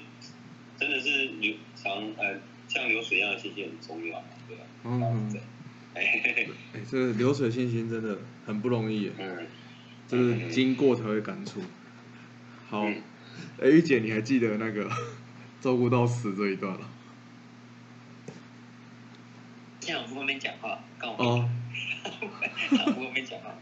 [0.78, 4.62] 真的是流长呃像流水一样的信心很重要，对吧？
[4.84, 5.34] 嗯。
[6.00, 9.12] 哎，这个流水信心真的很不容易。
[9.18, 9.46] 嗯。
[10.08, 11.60] 就是经过才会感触。
[12.68, 12.84] 好，
[13.60, 14.90] 哎，玉姐，你还记得那个
[15.60, 16.80] 照顾到死这一段了？
[19.78, 21.24] 现在我不方便讲话，刚我。
[21.24, 21.48] 哦。
[22.72, 23.54] 我讲话。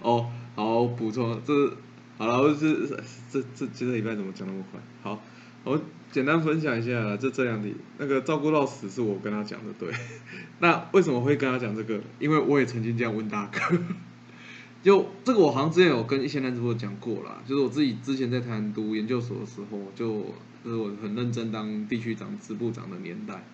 [0.00, 1.74] 哦，好，补充，这
[2.18, 2.86] 好了，我是
[3.30, 4.78] 这这这礼拜怎么讲那么快？
[5.02, 5.22] 好，
[5.64, 5.80] 我
[6.12, 7.74] 简单分享一下，就这两题。
[7.98, 9.92] 那个照顾到死是我跟他讲的，对。
[10.60, 12.00] 那为什么会跟他讲这个？
[12.20, 13.76] 因为我也曾经这样问大哥。
[14.82, 20.26] 就这个，我好像之前有跟一些男主播讲过啦，就是我自己之前在台湾读研究所的时候，就
[20.64, 23.44] 就是我很认真当地区长、支部长的年代。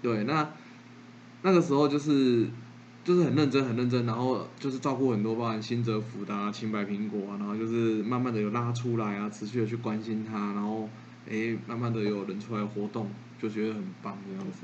[0.00, 0.48] 对，那。
[1.42, 2.46] 那个时候就是
[3.02, 10.86] 就是很认真很认真，然后就是照顾很多，包含新泽福的啊、青白苹果啊，然后就是慢慢的有拉出来啊，持续的去关心他，然后
[11.30, 13.08] 哎，慢慢的有人出来活动，
[13.40, 14.58] 就觉得很棒这样子。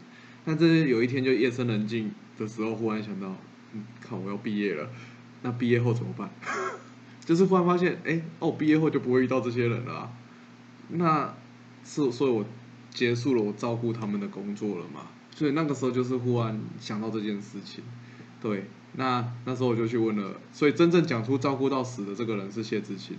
[0.45, 3.35] 但这有一天就夜深人静的时候，忽然想到，
[3.73, 4.91] 嗯，靠，我要毕业了，
[5.43, 6.31] 那毕业后怎么办？
[7.25, 10.13] 就是忽然发现，哎，哦，毕业后就不会遇到这些人了，
[10.89, 11.35] 那
[11.85, 12.45] 是所以我
[12.91, 15.09] 结束了我照顾他们的工作了嘛？
[15.35, 17.85] 所以那个时候就是忽然想到这件事情，
[18.41, 23.19] 对，那那时候我就去问了，所以真正讲出照顾到死的这个人是谢志清，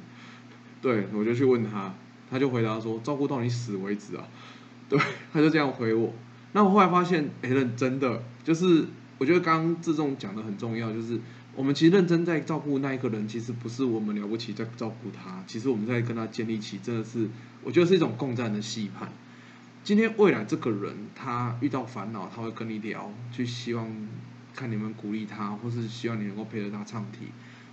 [0.81, 1.93] 对，我就去问他，
[2.29, 4.27] 他就回答说照顾到你死为止啊，
[4.89, 4.99] 对，
[5.31, 6.13] 他就这样回我。
[6.53, 8.85] 那我后来发现，哎，认真的，就是
[9.17, 11.19] 我觉得刚刚志重讲的很重要，就是
[11.55, 17.27] 我们其实认真在照顾那一个人，其实不是我们了不起在照顾他，其实我们在跟他建立起真的是，
[17.63, 19.09] 我觉得是一种共战的戏判。
[19.83, 23.89] 今天未来这个人他遇到烦恼，他会跟你聊，去希望
[24.53, 27.27] 看你们鼓励他，或是希望你能够陪着他唱题。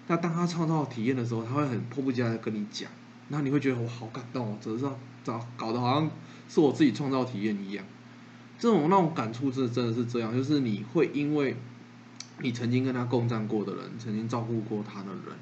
[0.06, 2.90] 那当他创造体验的时候，他会很迫不及待的跟你讲，
[3.28, 4.84] 那你会觉得我好感动哦，只是
[5.22, 6.10] 找搞得好像
[6.48, 7.84] 是我自己创造体验一样。
[8.58, 11.56] 这种那种感触是真的是这样，就是你会因为
[12.40, 15.36] 你曾经跟他共战过的人，曾经照顾过他的人，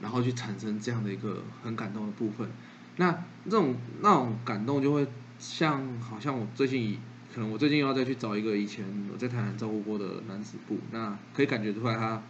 [0.00, 2.48] 然后去产生这样的一个很感动的部分。
[2.96, 3.12] 那
[3.44, 5.06] 这种那种感动就会
[5.38, 6.98] 像好像我最近
[7.34, 12.22] 可能我最近要再去找一个以前我在台南照顾过的男子部，那可以感觉出来他，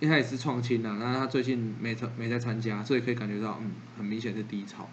[0.00, 4.88] 因为他也是创新的，那他最近没参没在参加，所以可以感觉到嗯很明显是低潮。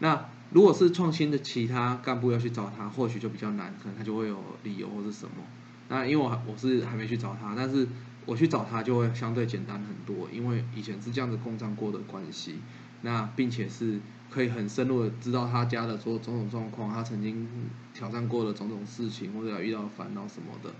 [0.00, 5.44] 那如果是创新的其他干部要去找他，或许就比较难，可能他就会有理由或是什么。
[5.88, 7.86] 那因为我我是还没去找他，但是
[8.26, 12.56] 我去找他就会相对简单很多，因为以前是这样子共战过的关系。
[13.02, 17.46] 那并且是可以很深入的知道他家的所有种种状况，他曾经
[17.92, 20.74] 挑战过的种种事情，或者遇到烦恼什么的，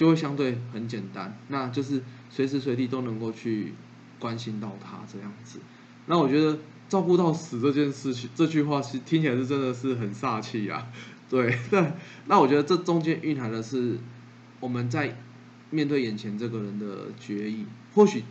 [0.00, 1.36] 就会相对很简单。
[1.48, 3.74] 那就是随时随地都能够去
[4.18, 5.58] 关心到他这样子。
[6.06, 6.58] 那我觉得。
[6.88, 10.88] 照顾到死这件事情，这句话是听起来是真的是很煞气啊，
[11.28, 11.92] 对 对。
[12.26, 13.96] 那我觉得这中间蕴含的是
[14.58, 15.16] 我们在
[15.70, 17.64] 面对眼前这个人的决议。
[17.94, 18.24] 或许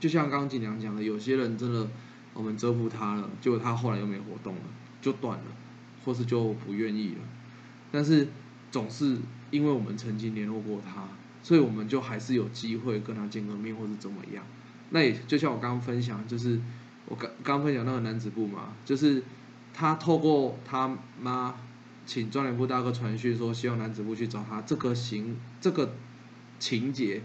[0.00, 1.86] 就像刚刚锦良讲的，有些人真的
[2.32, 4.62] 我们折服他了，结果他后来又没活动了，
[5.02, 5.44] 就断了，
[6.02, 7.20] 或是就不愿意了。
[7.92, 8.28] 但是
[8.70, 9.18] 总是
[9.56, 11.08] 因为我们曾经联络过他，
[11.42, 14.44] 所以我们就还是有机会跟他见个面，或是怎么样。
[14.90, 16.60] 那也就像我刚刚分享，就是。
[17.08, 19.22] 我刚刚分享那个男子部嘛，就是
[19.72, 21.54] 他透过他妈
[22.04, 24.60] 请专员部大哥传讯说，希望男子部去找他。
[24.62, 25.94] 这个行这个
[26.58, 27.22] 情节，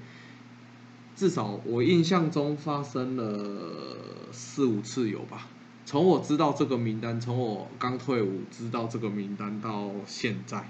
[1.16, 3.98] 至少我印象中发生了
[4.32, 5.48] 四五次有吧。
[5.88, 10.70] 从我知道这个名单，从我刚退伍知道这个名单到现在，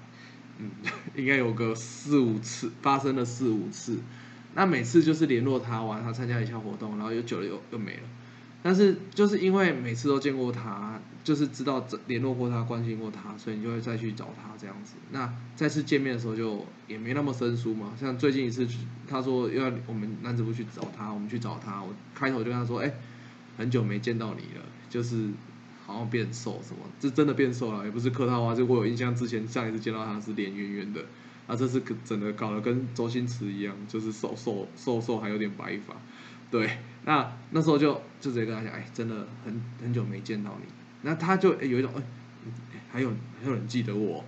[0.60, 0.70] 嗯，
[1.16, 4.00] 应该有个四五次发生了四五次。
[4.54, 8.04] 那每次就是联络他完，他参加一下活动，然后又久了又又没了。
[8.64, 14.96] 但是就是因为每次都见过他，就是知道联络过他、关心过他，所以你就会再去找他这样子。
[15.12, 17.94] 那再次见面的时候就也没那么生疏嘛。
[18.00, 18.68] 像最近一次，
[19.08, 21.82] 他说要我们男子部去找他，我们去找他。
[21.82, 22.94] 我开头就跟他说：“哎，
[23.58, 25.30] 很久没见到你了，就是
[25.92, 28.56] 然后变瘦什么，是真的变瘦了，也不是客套话。
[28.56, 31.02] 就我有印象，之前上一次见到他是脸圆圆的，
[31.48, 35.96] 啊，这次整个搞得跟周星驰一样，就是瘦瘦瘦瘦，还有点白发。”
[36.50, 40.68] 对，那那时候就就直接跟他讲，哎，真的很很久没见到你，
[41.02, 43.10] 那他就有一种，哎，还有
[43.42, 44.24] 还有人记得我，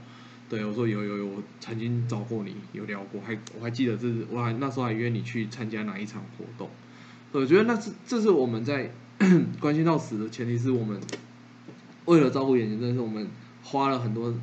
[0.49, 6.69] 对我说有有有，我曾经找过你，有聊过，还我还记得这是我还那时候还约你去参加哪一场活动，
[7.33, 8.91] 我觉得那是这是我们在
[9.59, 10.99] 关心到死的前提是我们
[12.05, 13.27] 为了照顾眼睛，真的是我们
[13.63, 14.33] 花了很多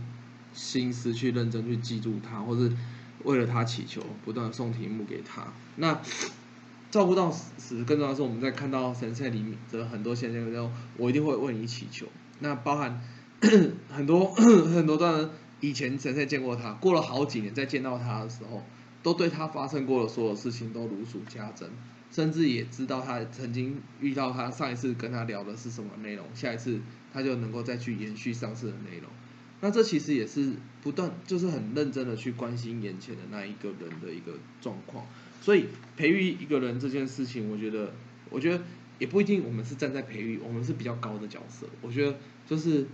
[0.53, 2.73] 心思去认真去记住他，或是
[3.25, 6.01] 为了他祈求，不断送题目给他，那。
[6.91, 12.09] 照顾到死，更重要的是我们在看到神赛里面的很多现象的时候，我一定会为你祈求。
[12.41, 13.01] 那包含
[13.89, 18.65] 很多 很多段以前神赛见过他，过了好几年再见到他的时候，
[19.05, 21.71] 都对他发生过的所有事情都如数家珍，
[22.11, 26.81] 甚至也知道他曾经遇到他上一次跟他聊的是什么内容，下一次
[27.13, 29.11] 他就能够再去延续上次的内容。
[29.61, 35.05] 那这其实也是不断就是很认真的去关心眼前的那一个人的一个状况。
[35.43, 37.93] 所以培育一个人这件事情，我觉得，
[38.31, 38.63] 我觉得
[38.99, 41.67] 也不一定我们是站在培育，我们是比较高的角色。
[41.83, 42.87] 我觉得就是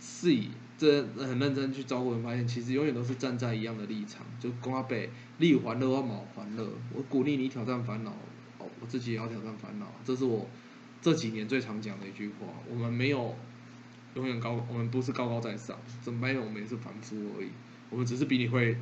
[0.00, 6.68] 是以这很认真去照顾人，发现其实永远都是站在一样的立场，就公阿北力还乐或卯还乐。
[6.94, 8.10] 我鼓励你挑战烦恼，
[8.58, 10.48] 哦，我自己也要挑战烦恼，这是我
[11.02, 12.46] 这几年最常讲的一句话。
[12.68, 13.34] 我们没有
[14.14, 16.36] 永远高，我们不是高高在上，怎么办？
[16.36, 17.50] 我们也是凡夫而已，
[17.90, 18.76] 我们只是比你会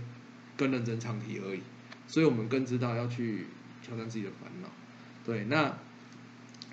[0.56, 1.60] 更认真唱题而已。
[2.06, 3.46] 所以我们更知道要去
[3.82, 4.68] 挑战自己的烦恼，
[5.26, 5.44] 对。
[5.44, 5.76] 那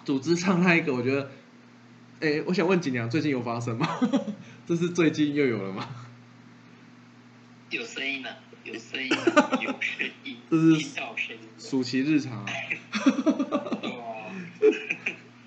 [0.06, 1.30] 组织上那一个，我觉得，
[2.22, 3.86] 哎，我想问锦良，最近有发生吗？
[4.66, 5.90] 这是最近又有了吗？
[7.70, 9.10] 有声音了，有声音，
[9.60, 10.88] 有声音，这是
[11.58, 12.54] 暑期日常啊。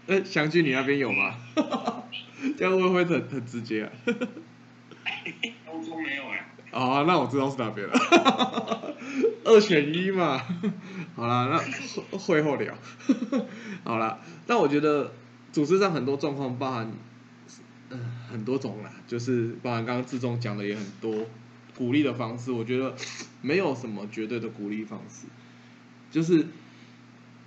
[0.09, 1.37] 哎，祥君，你那边有吗？
[2.57, 3.93] 这样会不会很很直接啊？
[5.67, 6.49] 高中没有哎。
[6.71, 7.95] 哦，那我知道是哪边了。
[9.45, 10.39] 二选一嘛，
[11.17, 12.75] 好啦，那会后聊。
[13.85, 15.13] 好啦，那我觉得
[15.51, 16.93] 组织上很多状况包含，
[17.89, 17.99] 嗯，
[18.31, 21.27] 很多种啦，就是包含刚刚志忠讲的也很多
[21.75, 22.95] 鼓励的方式，我觉得
[23.41, 25.27] 没有什么绝对的鼓励方式，
[26.11, 26.47] 就是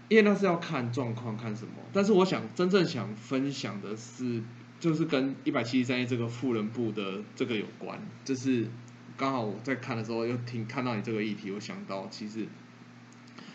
[0.10, 1.74] 因为那是要看状况看什么。
[1.94, 4.42] 但是我想真正想分享的是，
[4.82, 8.68] 就是跟一百七十三页这个富人部的这个有关，就是
[9.16, 12.48] 刚好我在看的时候又听看到你这个议题，我想到其实，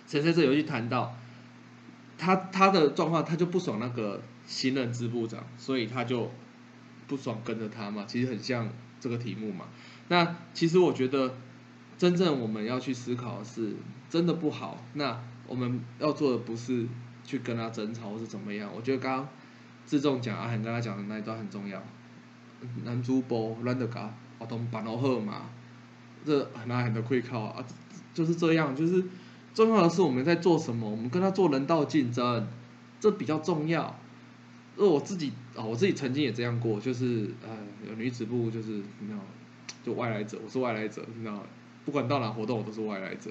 [0.06, 1.16] 神在这游戏谈到
[2.16, 6.30] 他他的状况，他就不爽那个新任支部长，所以他就
[7.08, 8.70] 不爽跟着他嘛，其实很像
[9.00, 9.64] 这个题目嘛。
[10.06, 11.34] 那其实我觉得
[11.98, 13.74] 真正我们要去思考的是，
[14.08, 16.86] 真的不好，那我们要做的不是
[17.24, 19.28] 去跟他争吵或是怎么样，我觉得刚刚。
[19.86, 21.80] 自重讲阿恒跟他讲的那一段很重要，
[22.84, 25.42] 男主播乱得搞，活动办好好嘛，
[26.24, 27.64] 这哪很多可以靠啊，
[28.12, 29.04] 就是这样，就是
[29.54, 32.48] 重要的是我们在做什么，我们跟他做人道竞争，
[32.98, 33.96] 这比较重要。
[34.76, 39.20] 而我自己啊，我自己曾经也这样过，就是呃，女子部就是你知道，
[39.84, 41.42] 就外来者，我是外来者，你知道，
[41.84, 43.30] 不管到哪活动我都是外来者。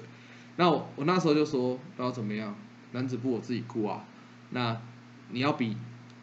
[0.56, 2.56] 那我我那时候就说，不要怎么样，
[2.92, 4.06] 男子部我自己顾啊，
[4.50, 4.80] 那
[5.28, 5.76] 你要比。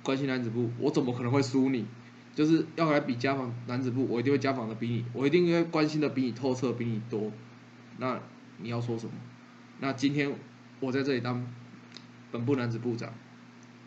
[0.04, 1.86] 关心男子部，我怎么可能会输你？
[2.36, 7.32] 就是要来比家访男子部，我一定会家访的比你，我一定会关心的比你透彻，比你多。
[7.98, 8.20] 那
[8.58, 9.14] 你要说什么？
[9.80, 10.34] 那今天
[10.80, 11.46] 我在这里当
[12.32, 13.14] 本部男子部长，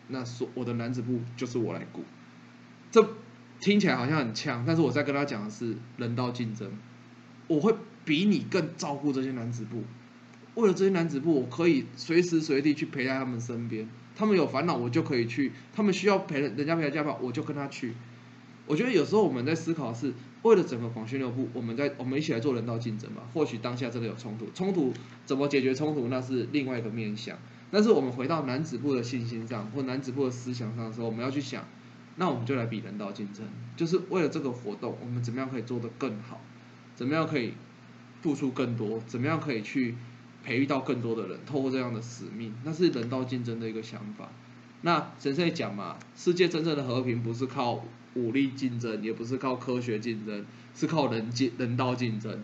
[0.07, 2.03] 那说我的男子部就是我来顾。
[2.89, 3.05] 这
[3.59, 6.71] 听起来好像很呛，但是我在跟他讲的是人道竞争，
[7.47, 9.83] 我会比你更照顾这些男子部。
[10.55, 13.89] 为了这些男子部，我可以随时随地去陪在他们身边。
[14.17, 17.93] 他们有烦恼，我就可以去；他们需要陪人家陪他家访，我就跟他去。
[18.65, 23.21] 我觉得有时候我们在思考是为了整个广宣六部，我们在我们一起来做人道竞争嘛。
[23.33, 24.91] 或许当下真的有冲突，冲突
[25.25, 27.37] 怎么解决冲突，那是另外一个面向。
[27.69, 31.65] 但是我们回到男子部的信心上，或男子部的思想上的时候，我们要去想，
[32.15, 33.45] 那我们就来比人道竞争，
[33.75, 36.41] 就是为了这个活动，我们怎么样可以做得更好？
[36.95, 37.53] 怎么样可以
[38.21, 38.99] 付出更多？
[39.05, 39.95] 怎么样可以去？
[40.47, 44.29] 培育到更多的人，透过这样的使命，那是人道竞争的一个想法。
[44.79, 47.83] 那神圣讲嘛，世界真正的和平不是靠
[48.13, 52.41] 武力竞争，也不是靠科学竞争，是靠人竞人道竞争。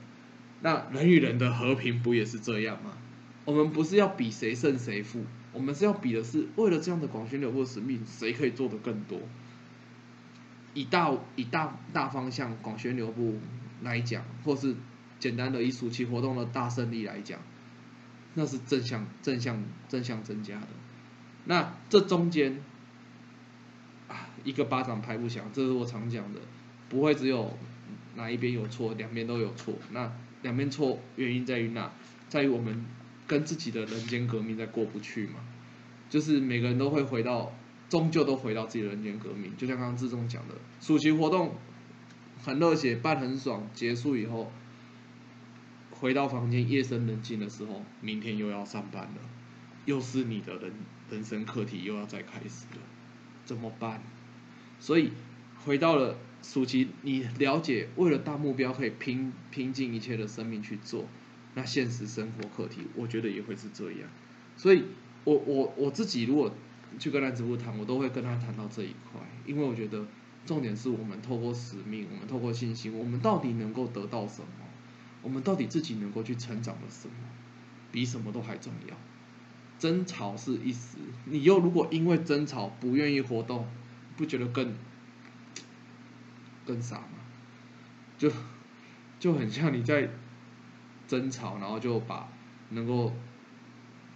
[0.59, 2.97] 那人与人的和平不也是这样吗？
[3.45, 5.23] 我们不是要比谁胜谁负，
[5.53, 9.21] 我们是要比的是为了这样的广宣流布使命，谁可以做的更多。
[10.73, 13.39] 以大以大大方向广宣流布
[13.81, 14.75] 来讲，或是
[15.19, 17.39] 简单的以暑期活动的大胜利来讲。
[18.35, 20.67] 那是正向、正向、正向增加的。
[21.45, 22.61] 那这中间
[24.07, 26.39] 啊，一个巴掌拍不响，这是我常讲的，
[26.89, 27.57] 不会只有
[28.15, 29.75] 哪一边有错，两边都有错。
[29.91, 30.11] 那
[30.41, 31.91] 两边错原因在于哪？
[32.29, 32.85] 在于我们
[33.27, 35.35] 跟自己的人间革命在过不去嘛。
[36.09, 37.51] 就是每个人都会回到，
[37.89, 39.55] 终究都回到自己的人间革命。
[39.57, 41.55] 就像刚刚志忠讲的，暑期活动
[42.43, 44.51] 很热血，办很爽，结束以后。
[45.99, 49.21] 回到房间，夜深人静的时候，明天又要上班了，
[49.85, 50.73] 又是你的人
[51.09, 52.81] 人生课题又要再开始了，
[53.45, 54.01] 怎么办？
[54.79, 55.11] 所以
[55.63, 61.05] 回到了暑期，你了解为了大目标可以拼拼尽一切的生命去做，
[61.53, 64.09] 那现实生活课题，我觉得也会是这样。
[64.57, 64.83] 所以，
[65.23, 66.53] 我我我自己如果
[66.99, 70.05] 去跟男子部谈，我都会跟他谈到这一块，因为我觉得
[70.45, 74.62] 重点是我们透过使命，我们透过信心，我们到底能够得到什么？
[75.23, 77.13] 我们到底自己能够去成长的什么，
[77.91, 78.95] 比什么都还重要。
[79.79, 83.67] 争吵是一时，你又如果因为争吵不愿意活动，
[84.15, 84.75] 不觉得更
[86.65, 87.19] 更傻吗？
[88.17, 88.31] 就
[89.19, 90.09] 就很像你在
[91.07, 92.29] 争吵，然后就把
[92.69, 93.13] 能够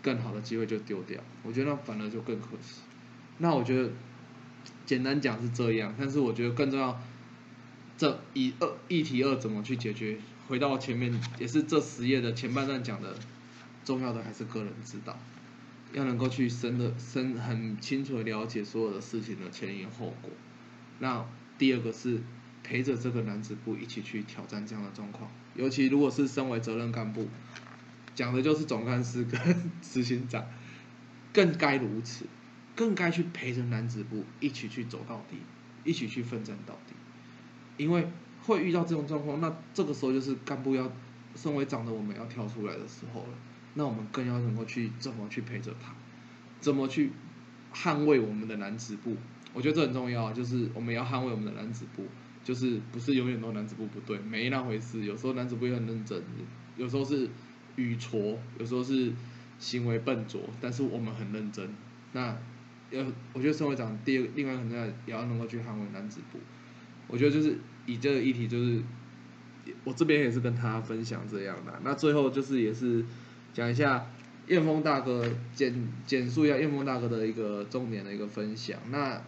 [0.02, 1.22] 更好的机会就丢掉。
[1.44, 2.82] 我觉得那反而就更可惜。
[3.40, 3.92] 那我觉得
[4.86, 6.98] 简单讲是这样，但是我觉得更重要，
[7.98, 10.18] 这一二议题二怎么去解决？
[10.48, 13.14] 回到前面，也是这十页的前半段讲的，
[13.84, 15.20] 重要的还是个人指导，
[15.92, 20.32] 要能够去深的深很清楚的了解所有的事情的前因后果。
[21.00, 21.26] 那
[21.58, 22.22] 第二个是
[22.64, 27.28] 陪着这个男子部一起去挑战这样的状况，尤其如果是身为责任干部，
[28.16, 30.46] 讲的就是总干事跟 执行长，
[31.34, 32.26] 更该如此，
[32.74, 35.40] 更该去陪着男子部一起去走到底，
[35.84, 36.94] 一起去奋战到底，
[37.76, 38.08] 因为。
[38.48, 40.90] 会遇到这种状况，那这个时候就是干部要，
[41.36, 43.30] 身为长的我们要跳出来的时候了。
[43.76, 45.94] 那我们更要能够去怎么去陪着他，
[46.60, 47.12] 怎么去
[47.74, 49.16] 捍卫我们的男子部？
[49.54, 52.06] 我觉得这很重要，就是我们要捍卫我们的男子部，
[52.44, 55.06] 就是不是永远都男子部不对，没那回事。
[55.06, 56.24] 有时候男子部也很认真，
[56.76, 57.30] 有时候是
[57.76, 59.12] 语拙，有时候是
[59.60, 61.70] 行为笨拙，但是我们很认真。
[62.14, 62.36] 那
[62.90, 66.40] 要我觉得身为长，第二另外很重要也要能够去捍卫男子部。
[67.08, 68.84] 我觉得就是以这个议题，就是
[69.84, 71.74] 我这边也是跟他分享这样的。
[71.84, 73.04] 那最后就是也是
[73.54, 74.06] 讲一下
[74.48, 78.80] 燕峰大哥简简述一下燕峰大哥的一个重点的一个分享。
[78.92, 79.24] 那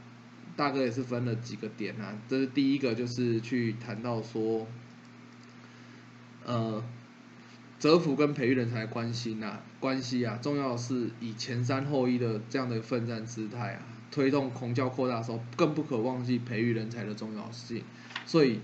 [0.56, 4.68] 大哥也是分了几个点啊，这是第一个就是去谈到说，
[6.46, 6.84] 呃，
[7.80, 13.82] 泽福跟培育人才关系呐关系啊，重要是以前三后一的这样的奋战姿态啊，
[14.12, 17.84] 推动孔教扩大的时候，更不可忘记培育人才的重要性，
[18.26, 18.60] 所以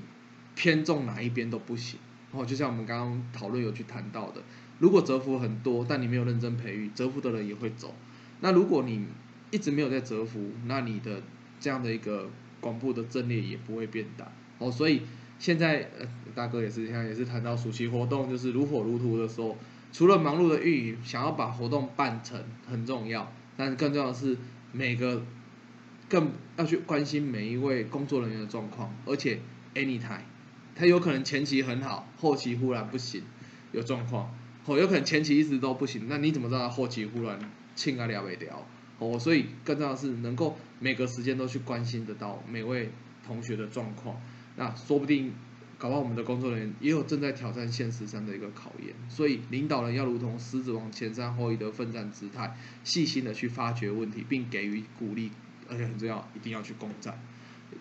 [0.56, 2.00] 偏重哪一边都不行。
[2.32, 4.42] 哦，就像我们刚刚讨论有去谈到的，
[4.80, 7.94] 如果泽福很多，但你没有认真培育，泽福的人也会走。
[8.42, 9.06] 那如果你
[9.52, 11.22] 一直没有在折服，那你的
[11.60, 12.30] 这样的一个
[12.60, 14.70] 广播的阵列也不会变大哦。
[14.70, 15.04] 所以
[15.40, 19.56] 现在呃大哥也是现在也是谈到暑期活动就是如火如荼的时候，
[19.94, 22.38] 除了忙碌的运营，想要把活动办成
[22.70, 24.38] 很重要，但是更重要的是
[24.76, 25.24] 每个
[26.10, 29.40] 更要去关心每一位工作人员的状况，而且
[29.74, 30.20] anytime，
[30.76, 33.24] 他有可能前期很好，后期忽然不行，
[33.72, 37.40] 有状况，哦有可能前期一直都不行，那你怎么知道他后期忽然
[37.74, 38.68] 清啊了未了？
[39.00, 42.90] 哦，所以更重要的是能够每个时间都去关心得到每位
[43.26, 44.22] 同学的状况，
[44.58, 45.34] 那说不定
[45.86, 55.32] 搞到我们的工作人员也有正在挑战现实上的一个考验，所以领导人要如同狮子王前山后一的奋战姿态，细心的去发掘问题，并给予鼓励，
[55.70, 57.20] 而且很重要，一定要去攻占，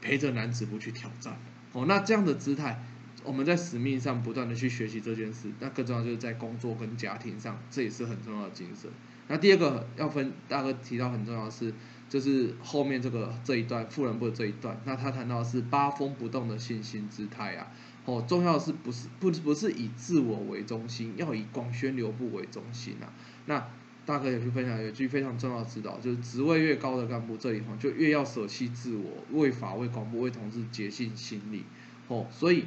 [0.02, 1.38] 陪着男子不去挑战。
[1.72, 2.84] 哦，那这样的姿态，
[3.24, 8.90] 我们在使命上不断的去学习这件事，那更重要就是在工作跟家庭上，这也是很重要的精神。
[9.28, 11.72] 那第二个要分，大哥提到很重要的是，
[12.10, 17.72] 就是后面这个这一段富人部的这一段，那他谈到是八风不动的信心姿态啊，
[18.04, 23.12] 哦，重要的是不是不不是以自我为中心，要以广宣流布为中心啊。
[23.46, 23.66] 那
[24.06, 31.64] 大哥也去分享一句非常重要指导，就是职位越高的干部，这里哈就越要舍弃自我，为法为广播为同志竭尽心力，
[32.08, 32.64] 哦，所以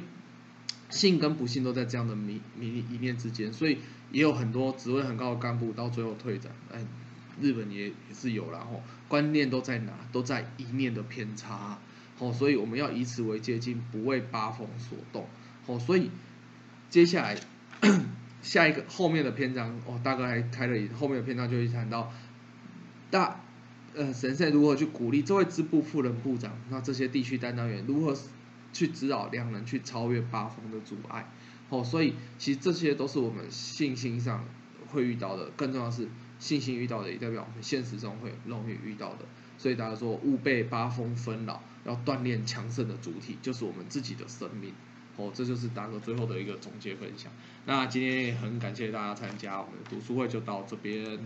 [0.90, 3.78] 信跟不信都在这样的迷迷一念之间，所以。
[4.10, 6.82] 也有很多职位很高的干部到最后退展，哎，
[7.42, 11.78] 日本也也是有，然后观念都在哪，都在一念的偏差，
[12.18, 15.26] 哦，所以我们要以此为借鉴，不为八风所动，
[15.66, 16.10] 哦，所以
[16.90, 17.38] 接下来
[18.42, 22.12] 下一个后面的篇章，哦，大哥还开了后面的篇章就会谈到
[23.10, 23.40] 大
[23.94, 28.16] 呃神圣如何去鼓励这位支部副人部长，那这些地区担当员如何
[28.72, 31.30] 去指导两人去超越八风的阻碍。
[31.68, 34.44] 哦，所以其实这些都是我们信心上
[34.88, 36.08] 会遇到的，更重要是
[36.38, 39.26] 信心遇到的，也代表我们现实中会容易遇到的。
[39.58, 44.72] 所以大家说，勿被八风纷扰，要锻炼强盛的主体，就是我们自己的生命。
[45.16, 47.32] 哦，这就是大哥最后的一个总结分享。
[47.66, 51.18] 那今天也很感谢大家参加我们的读书会，就到这边。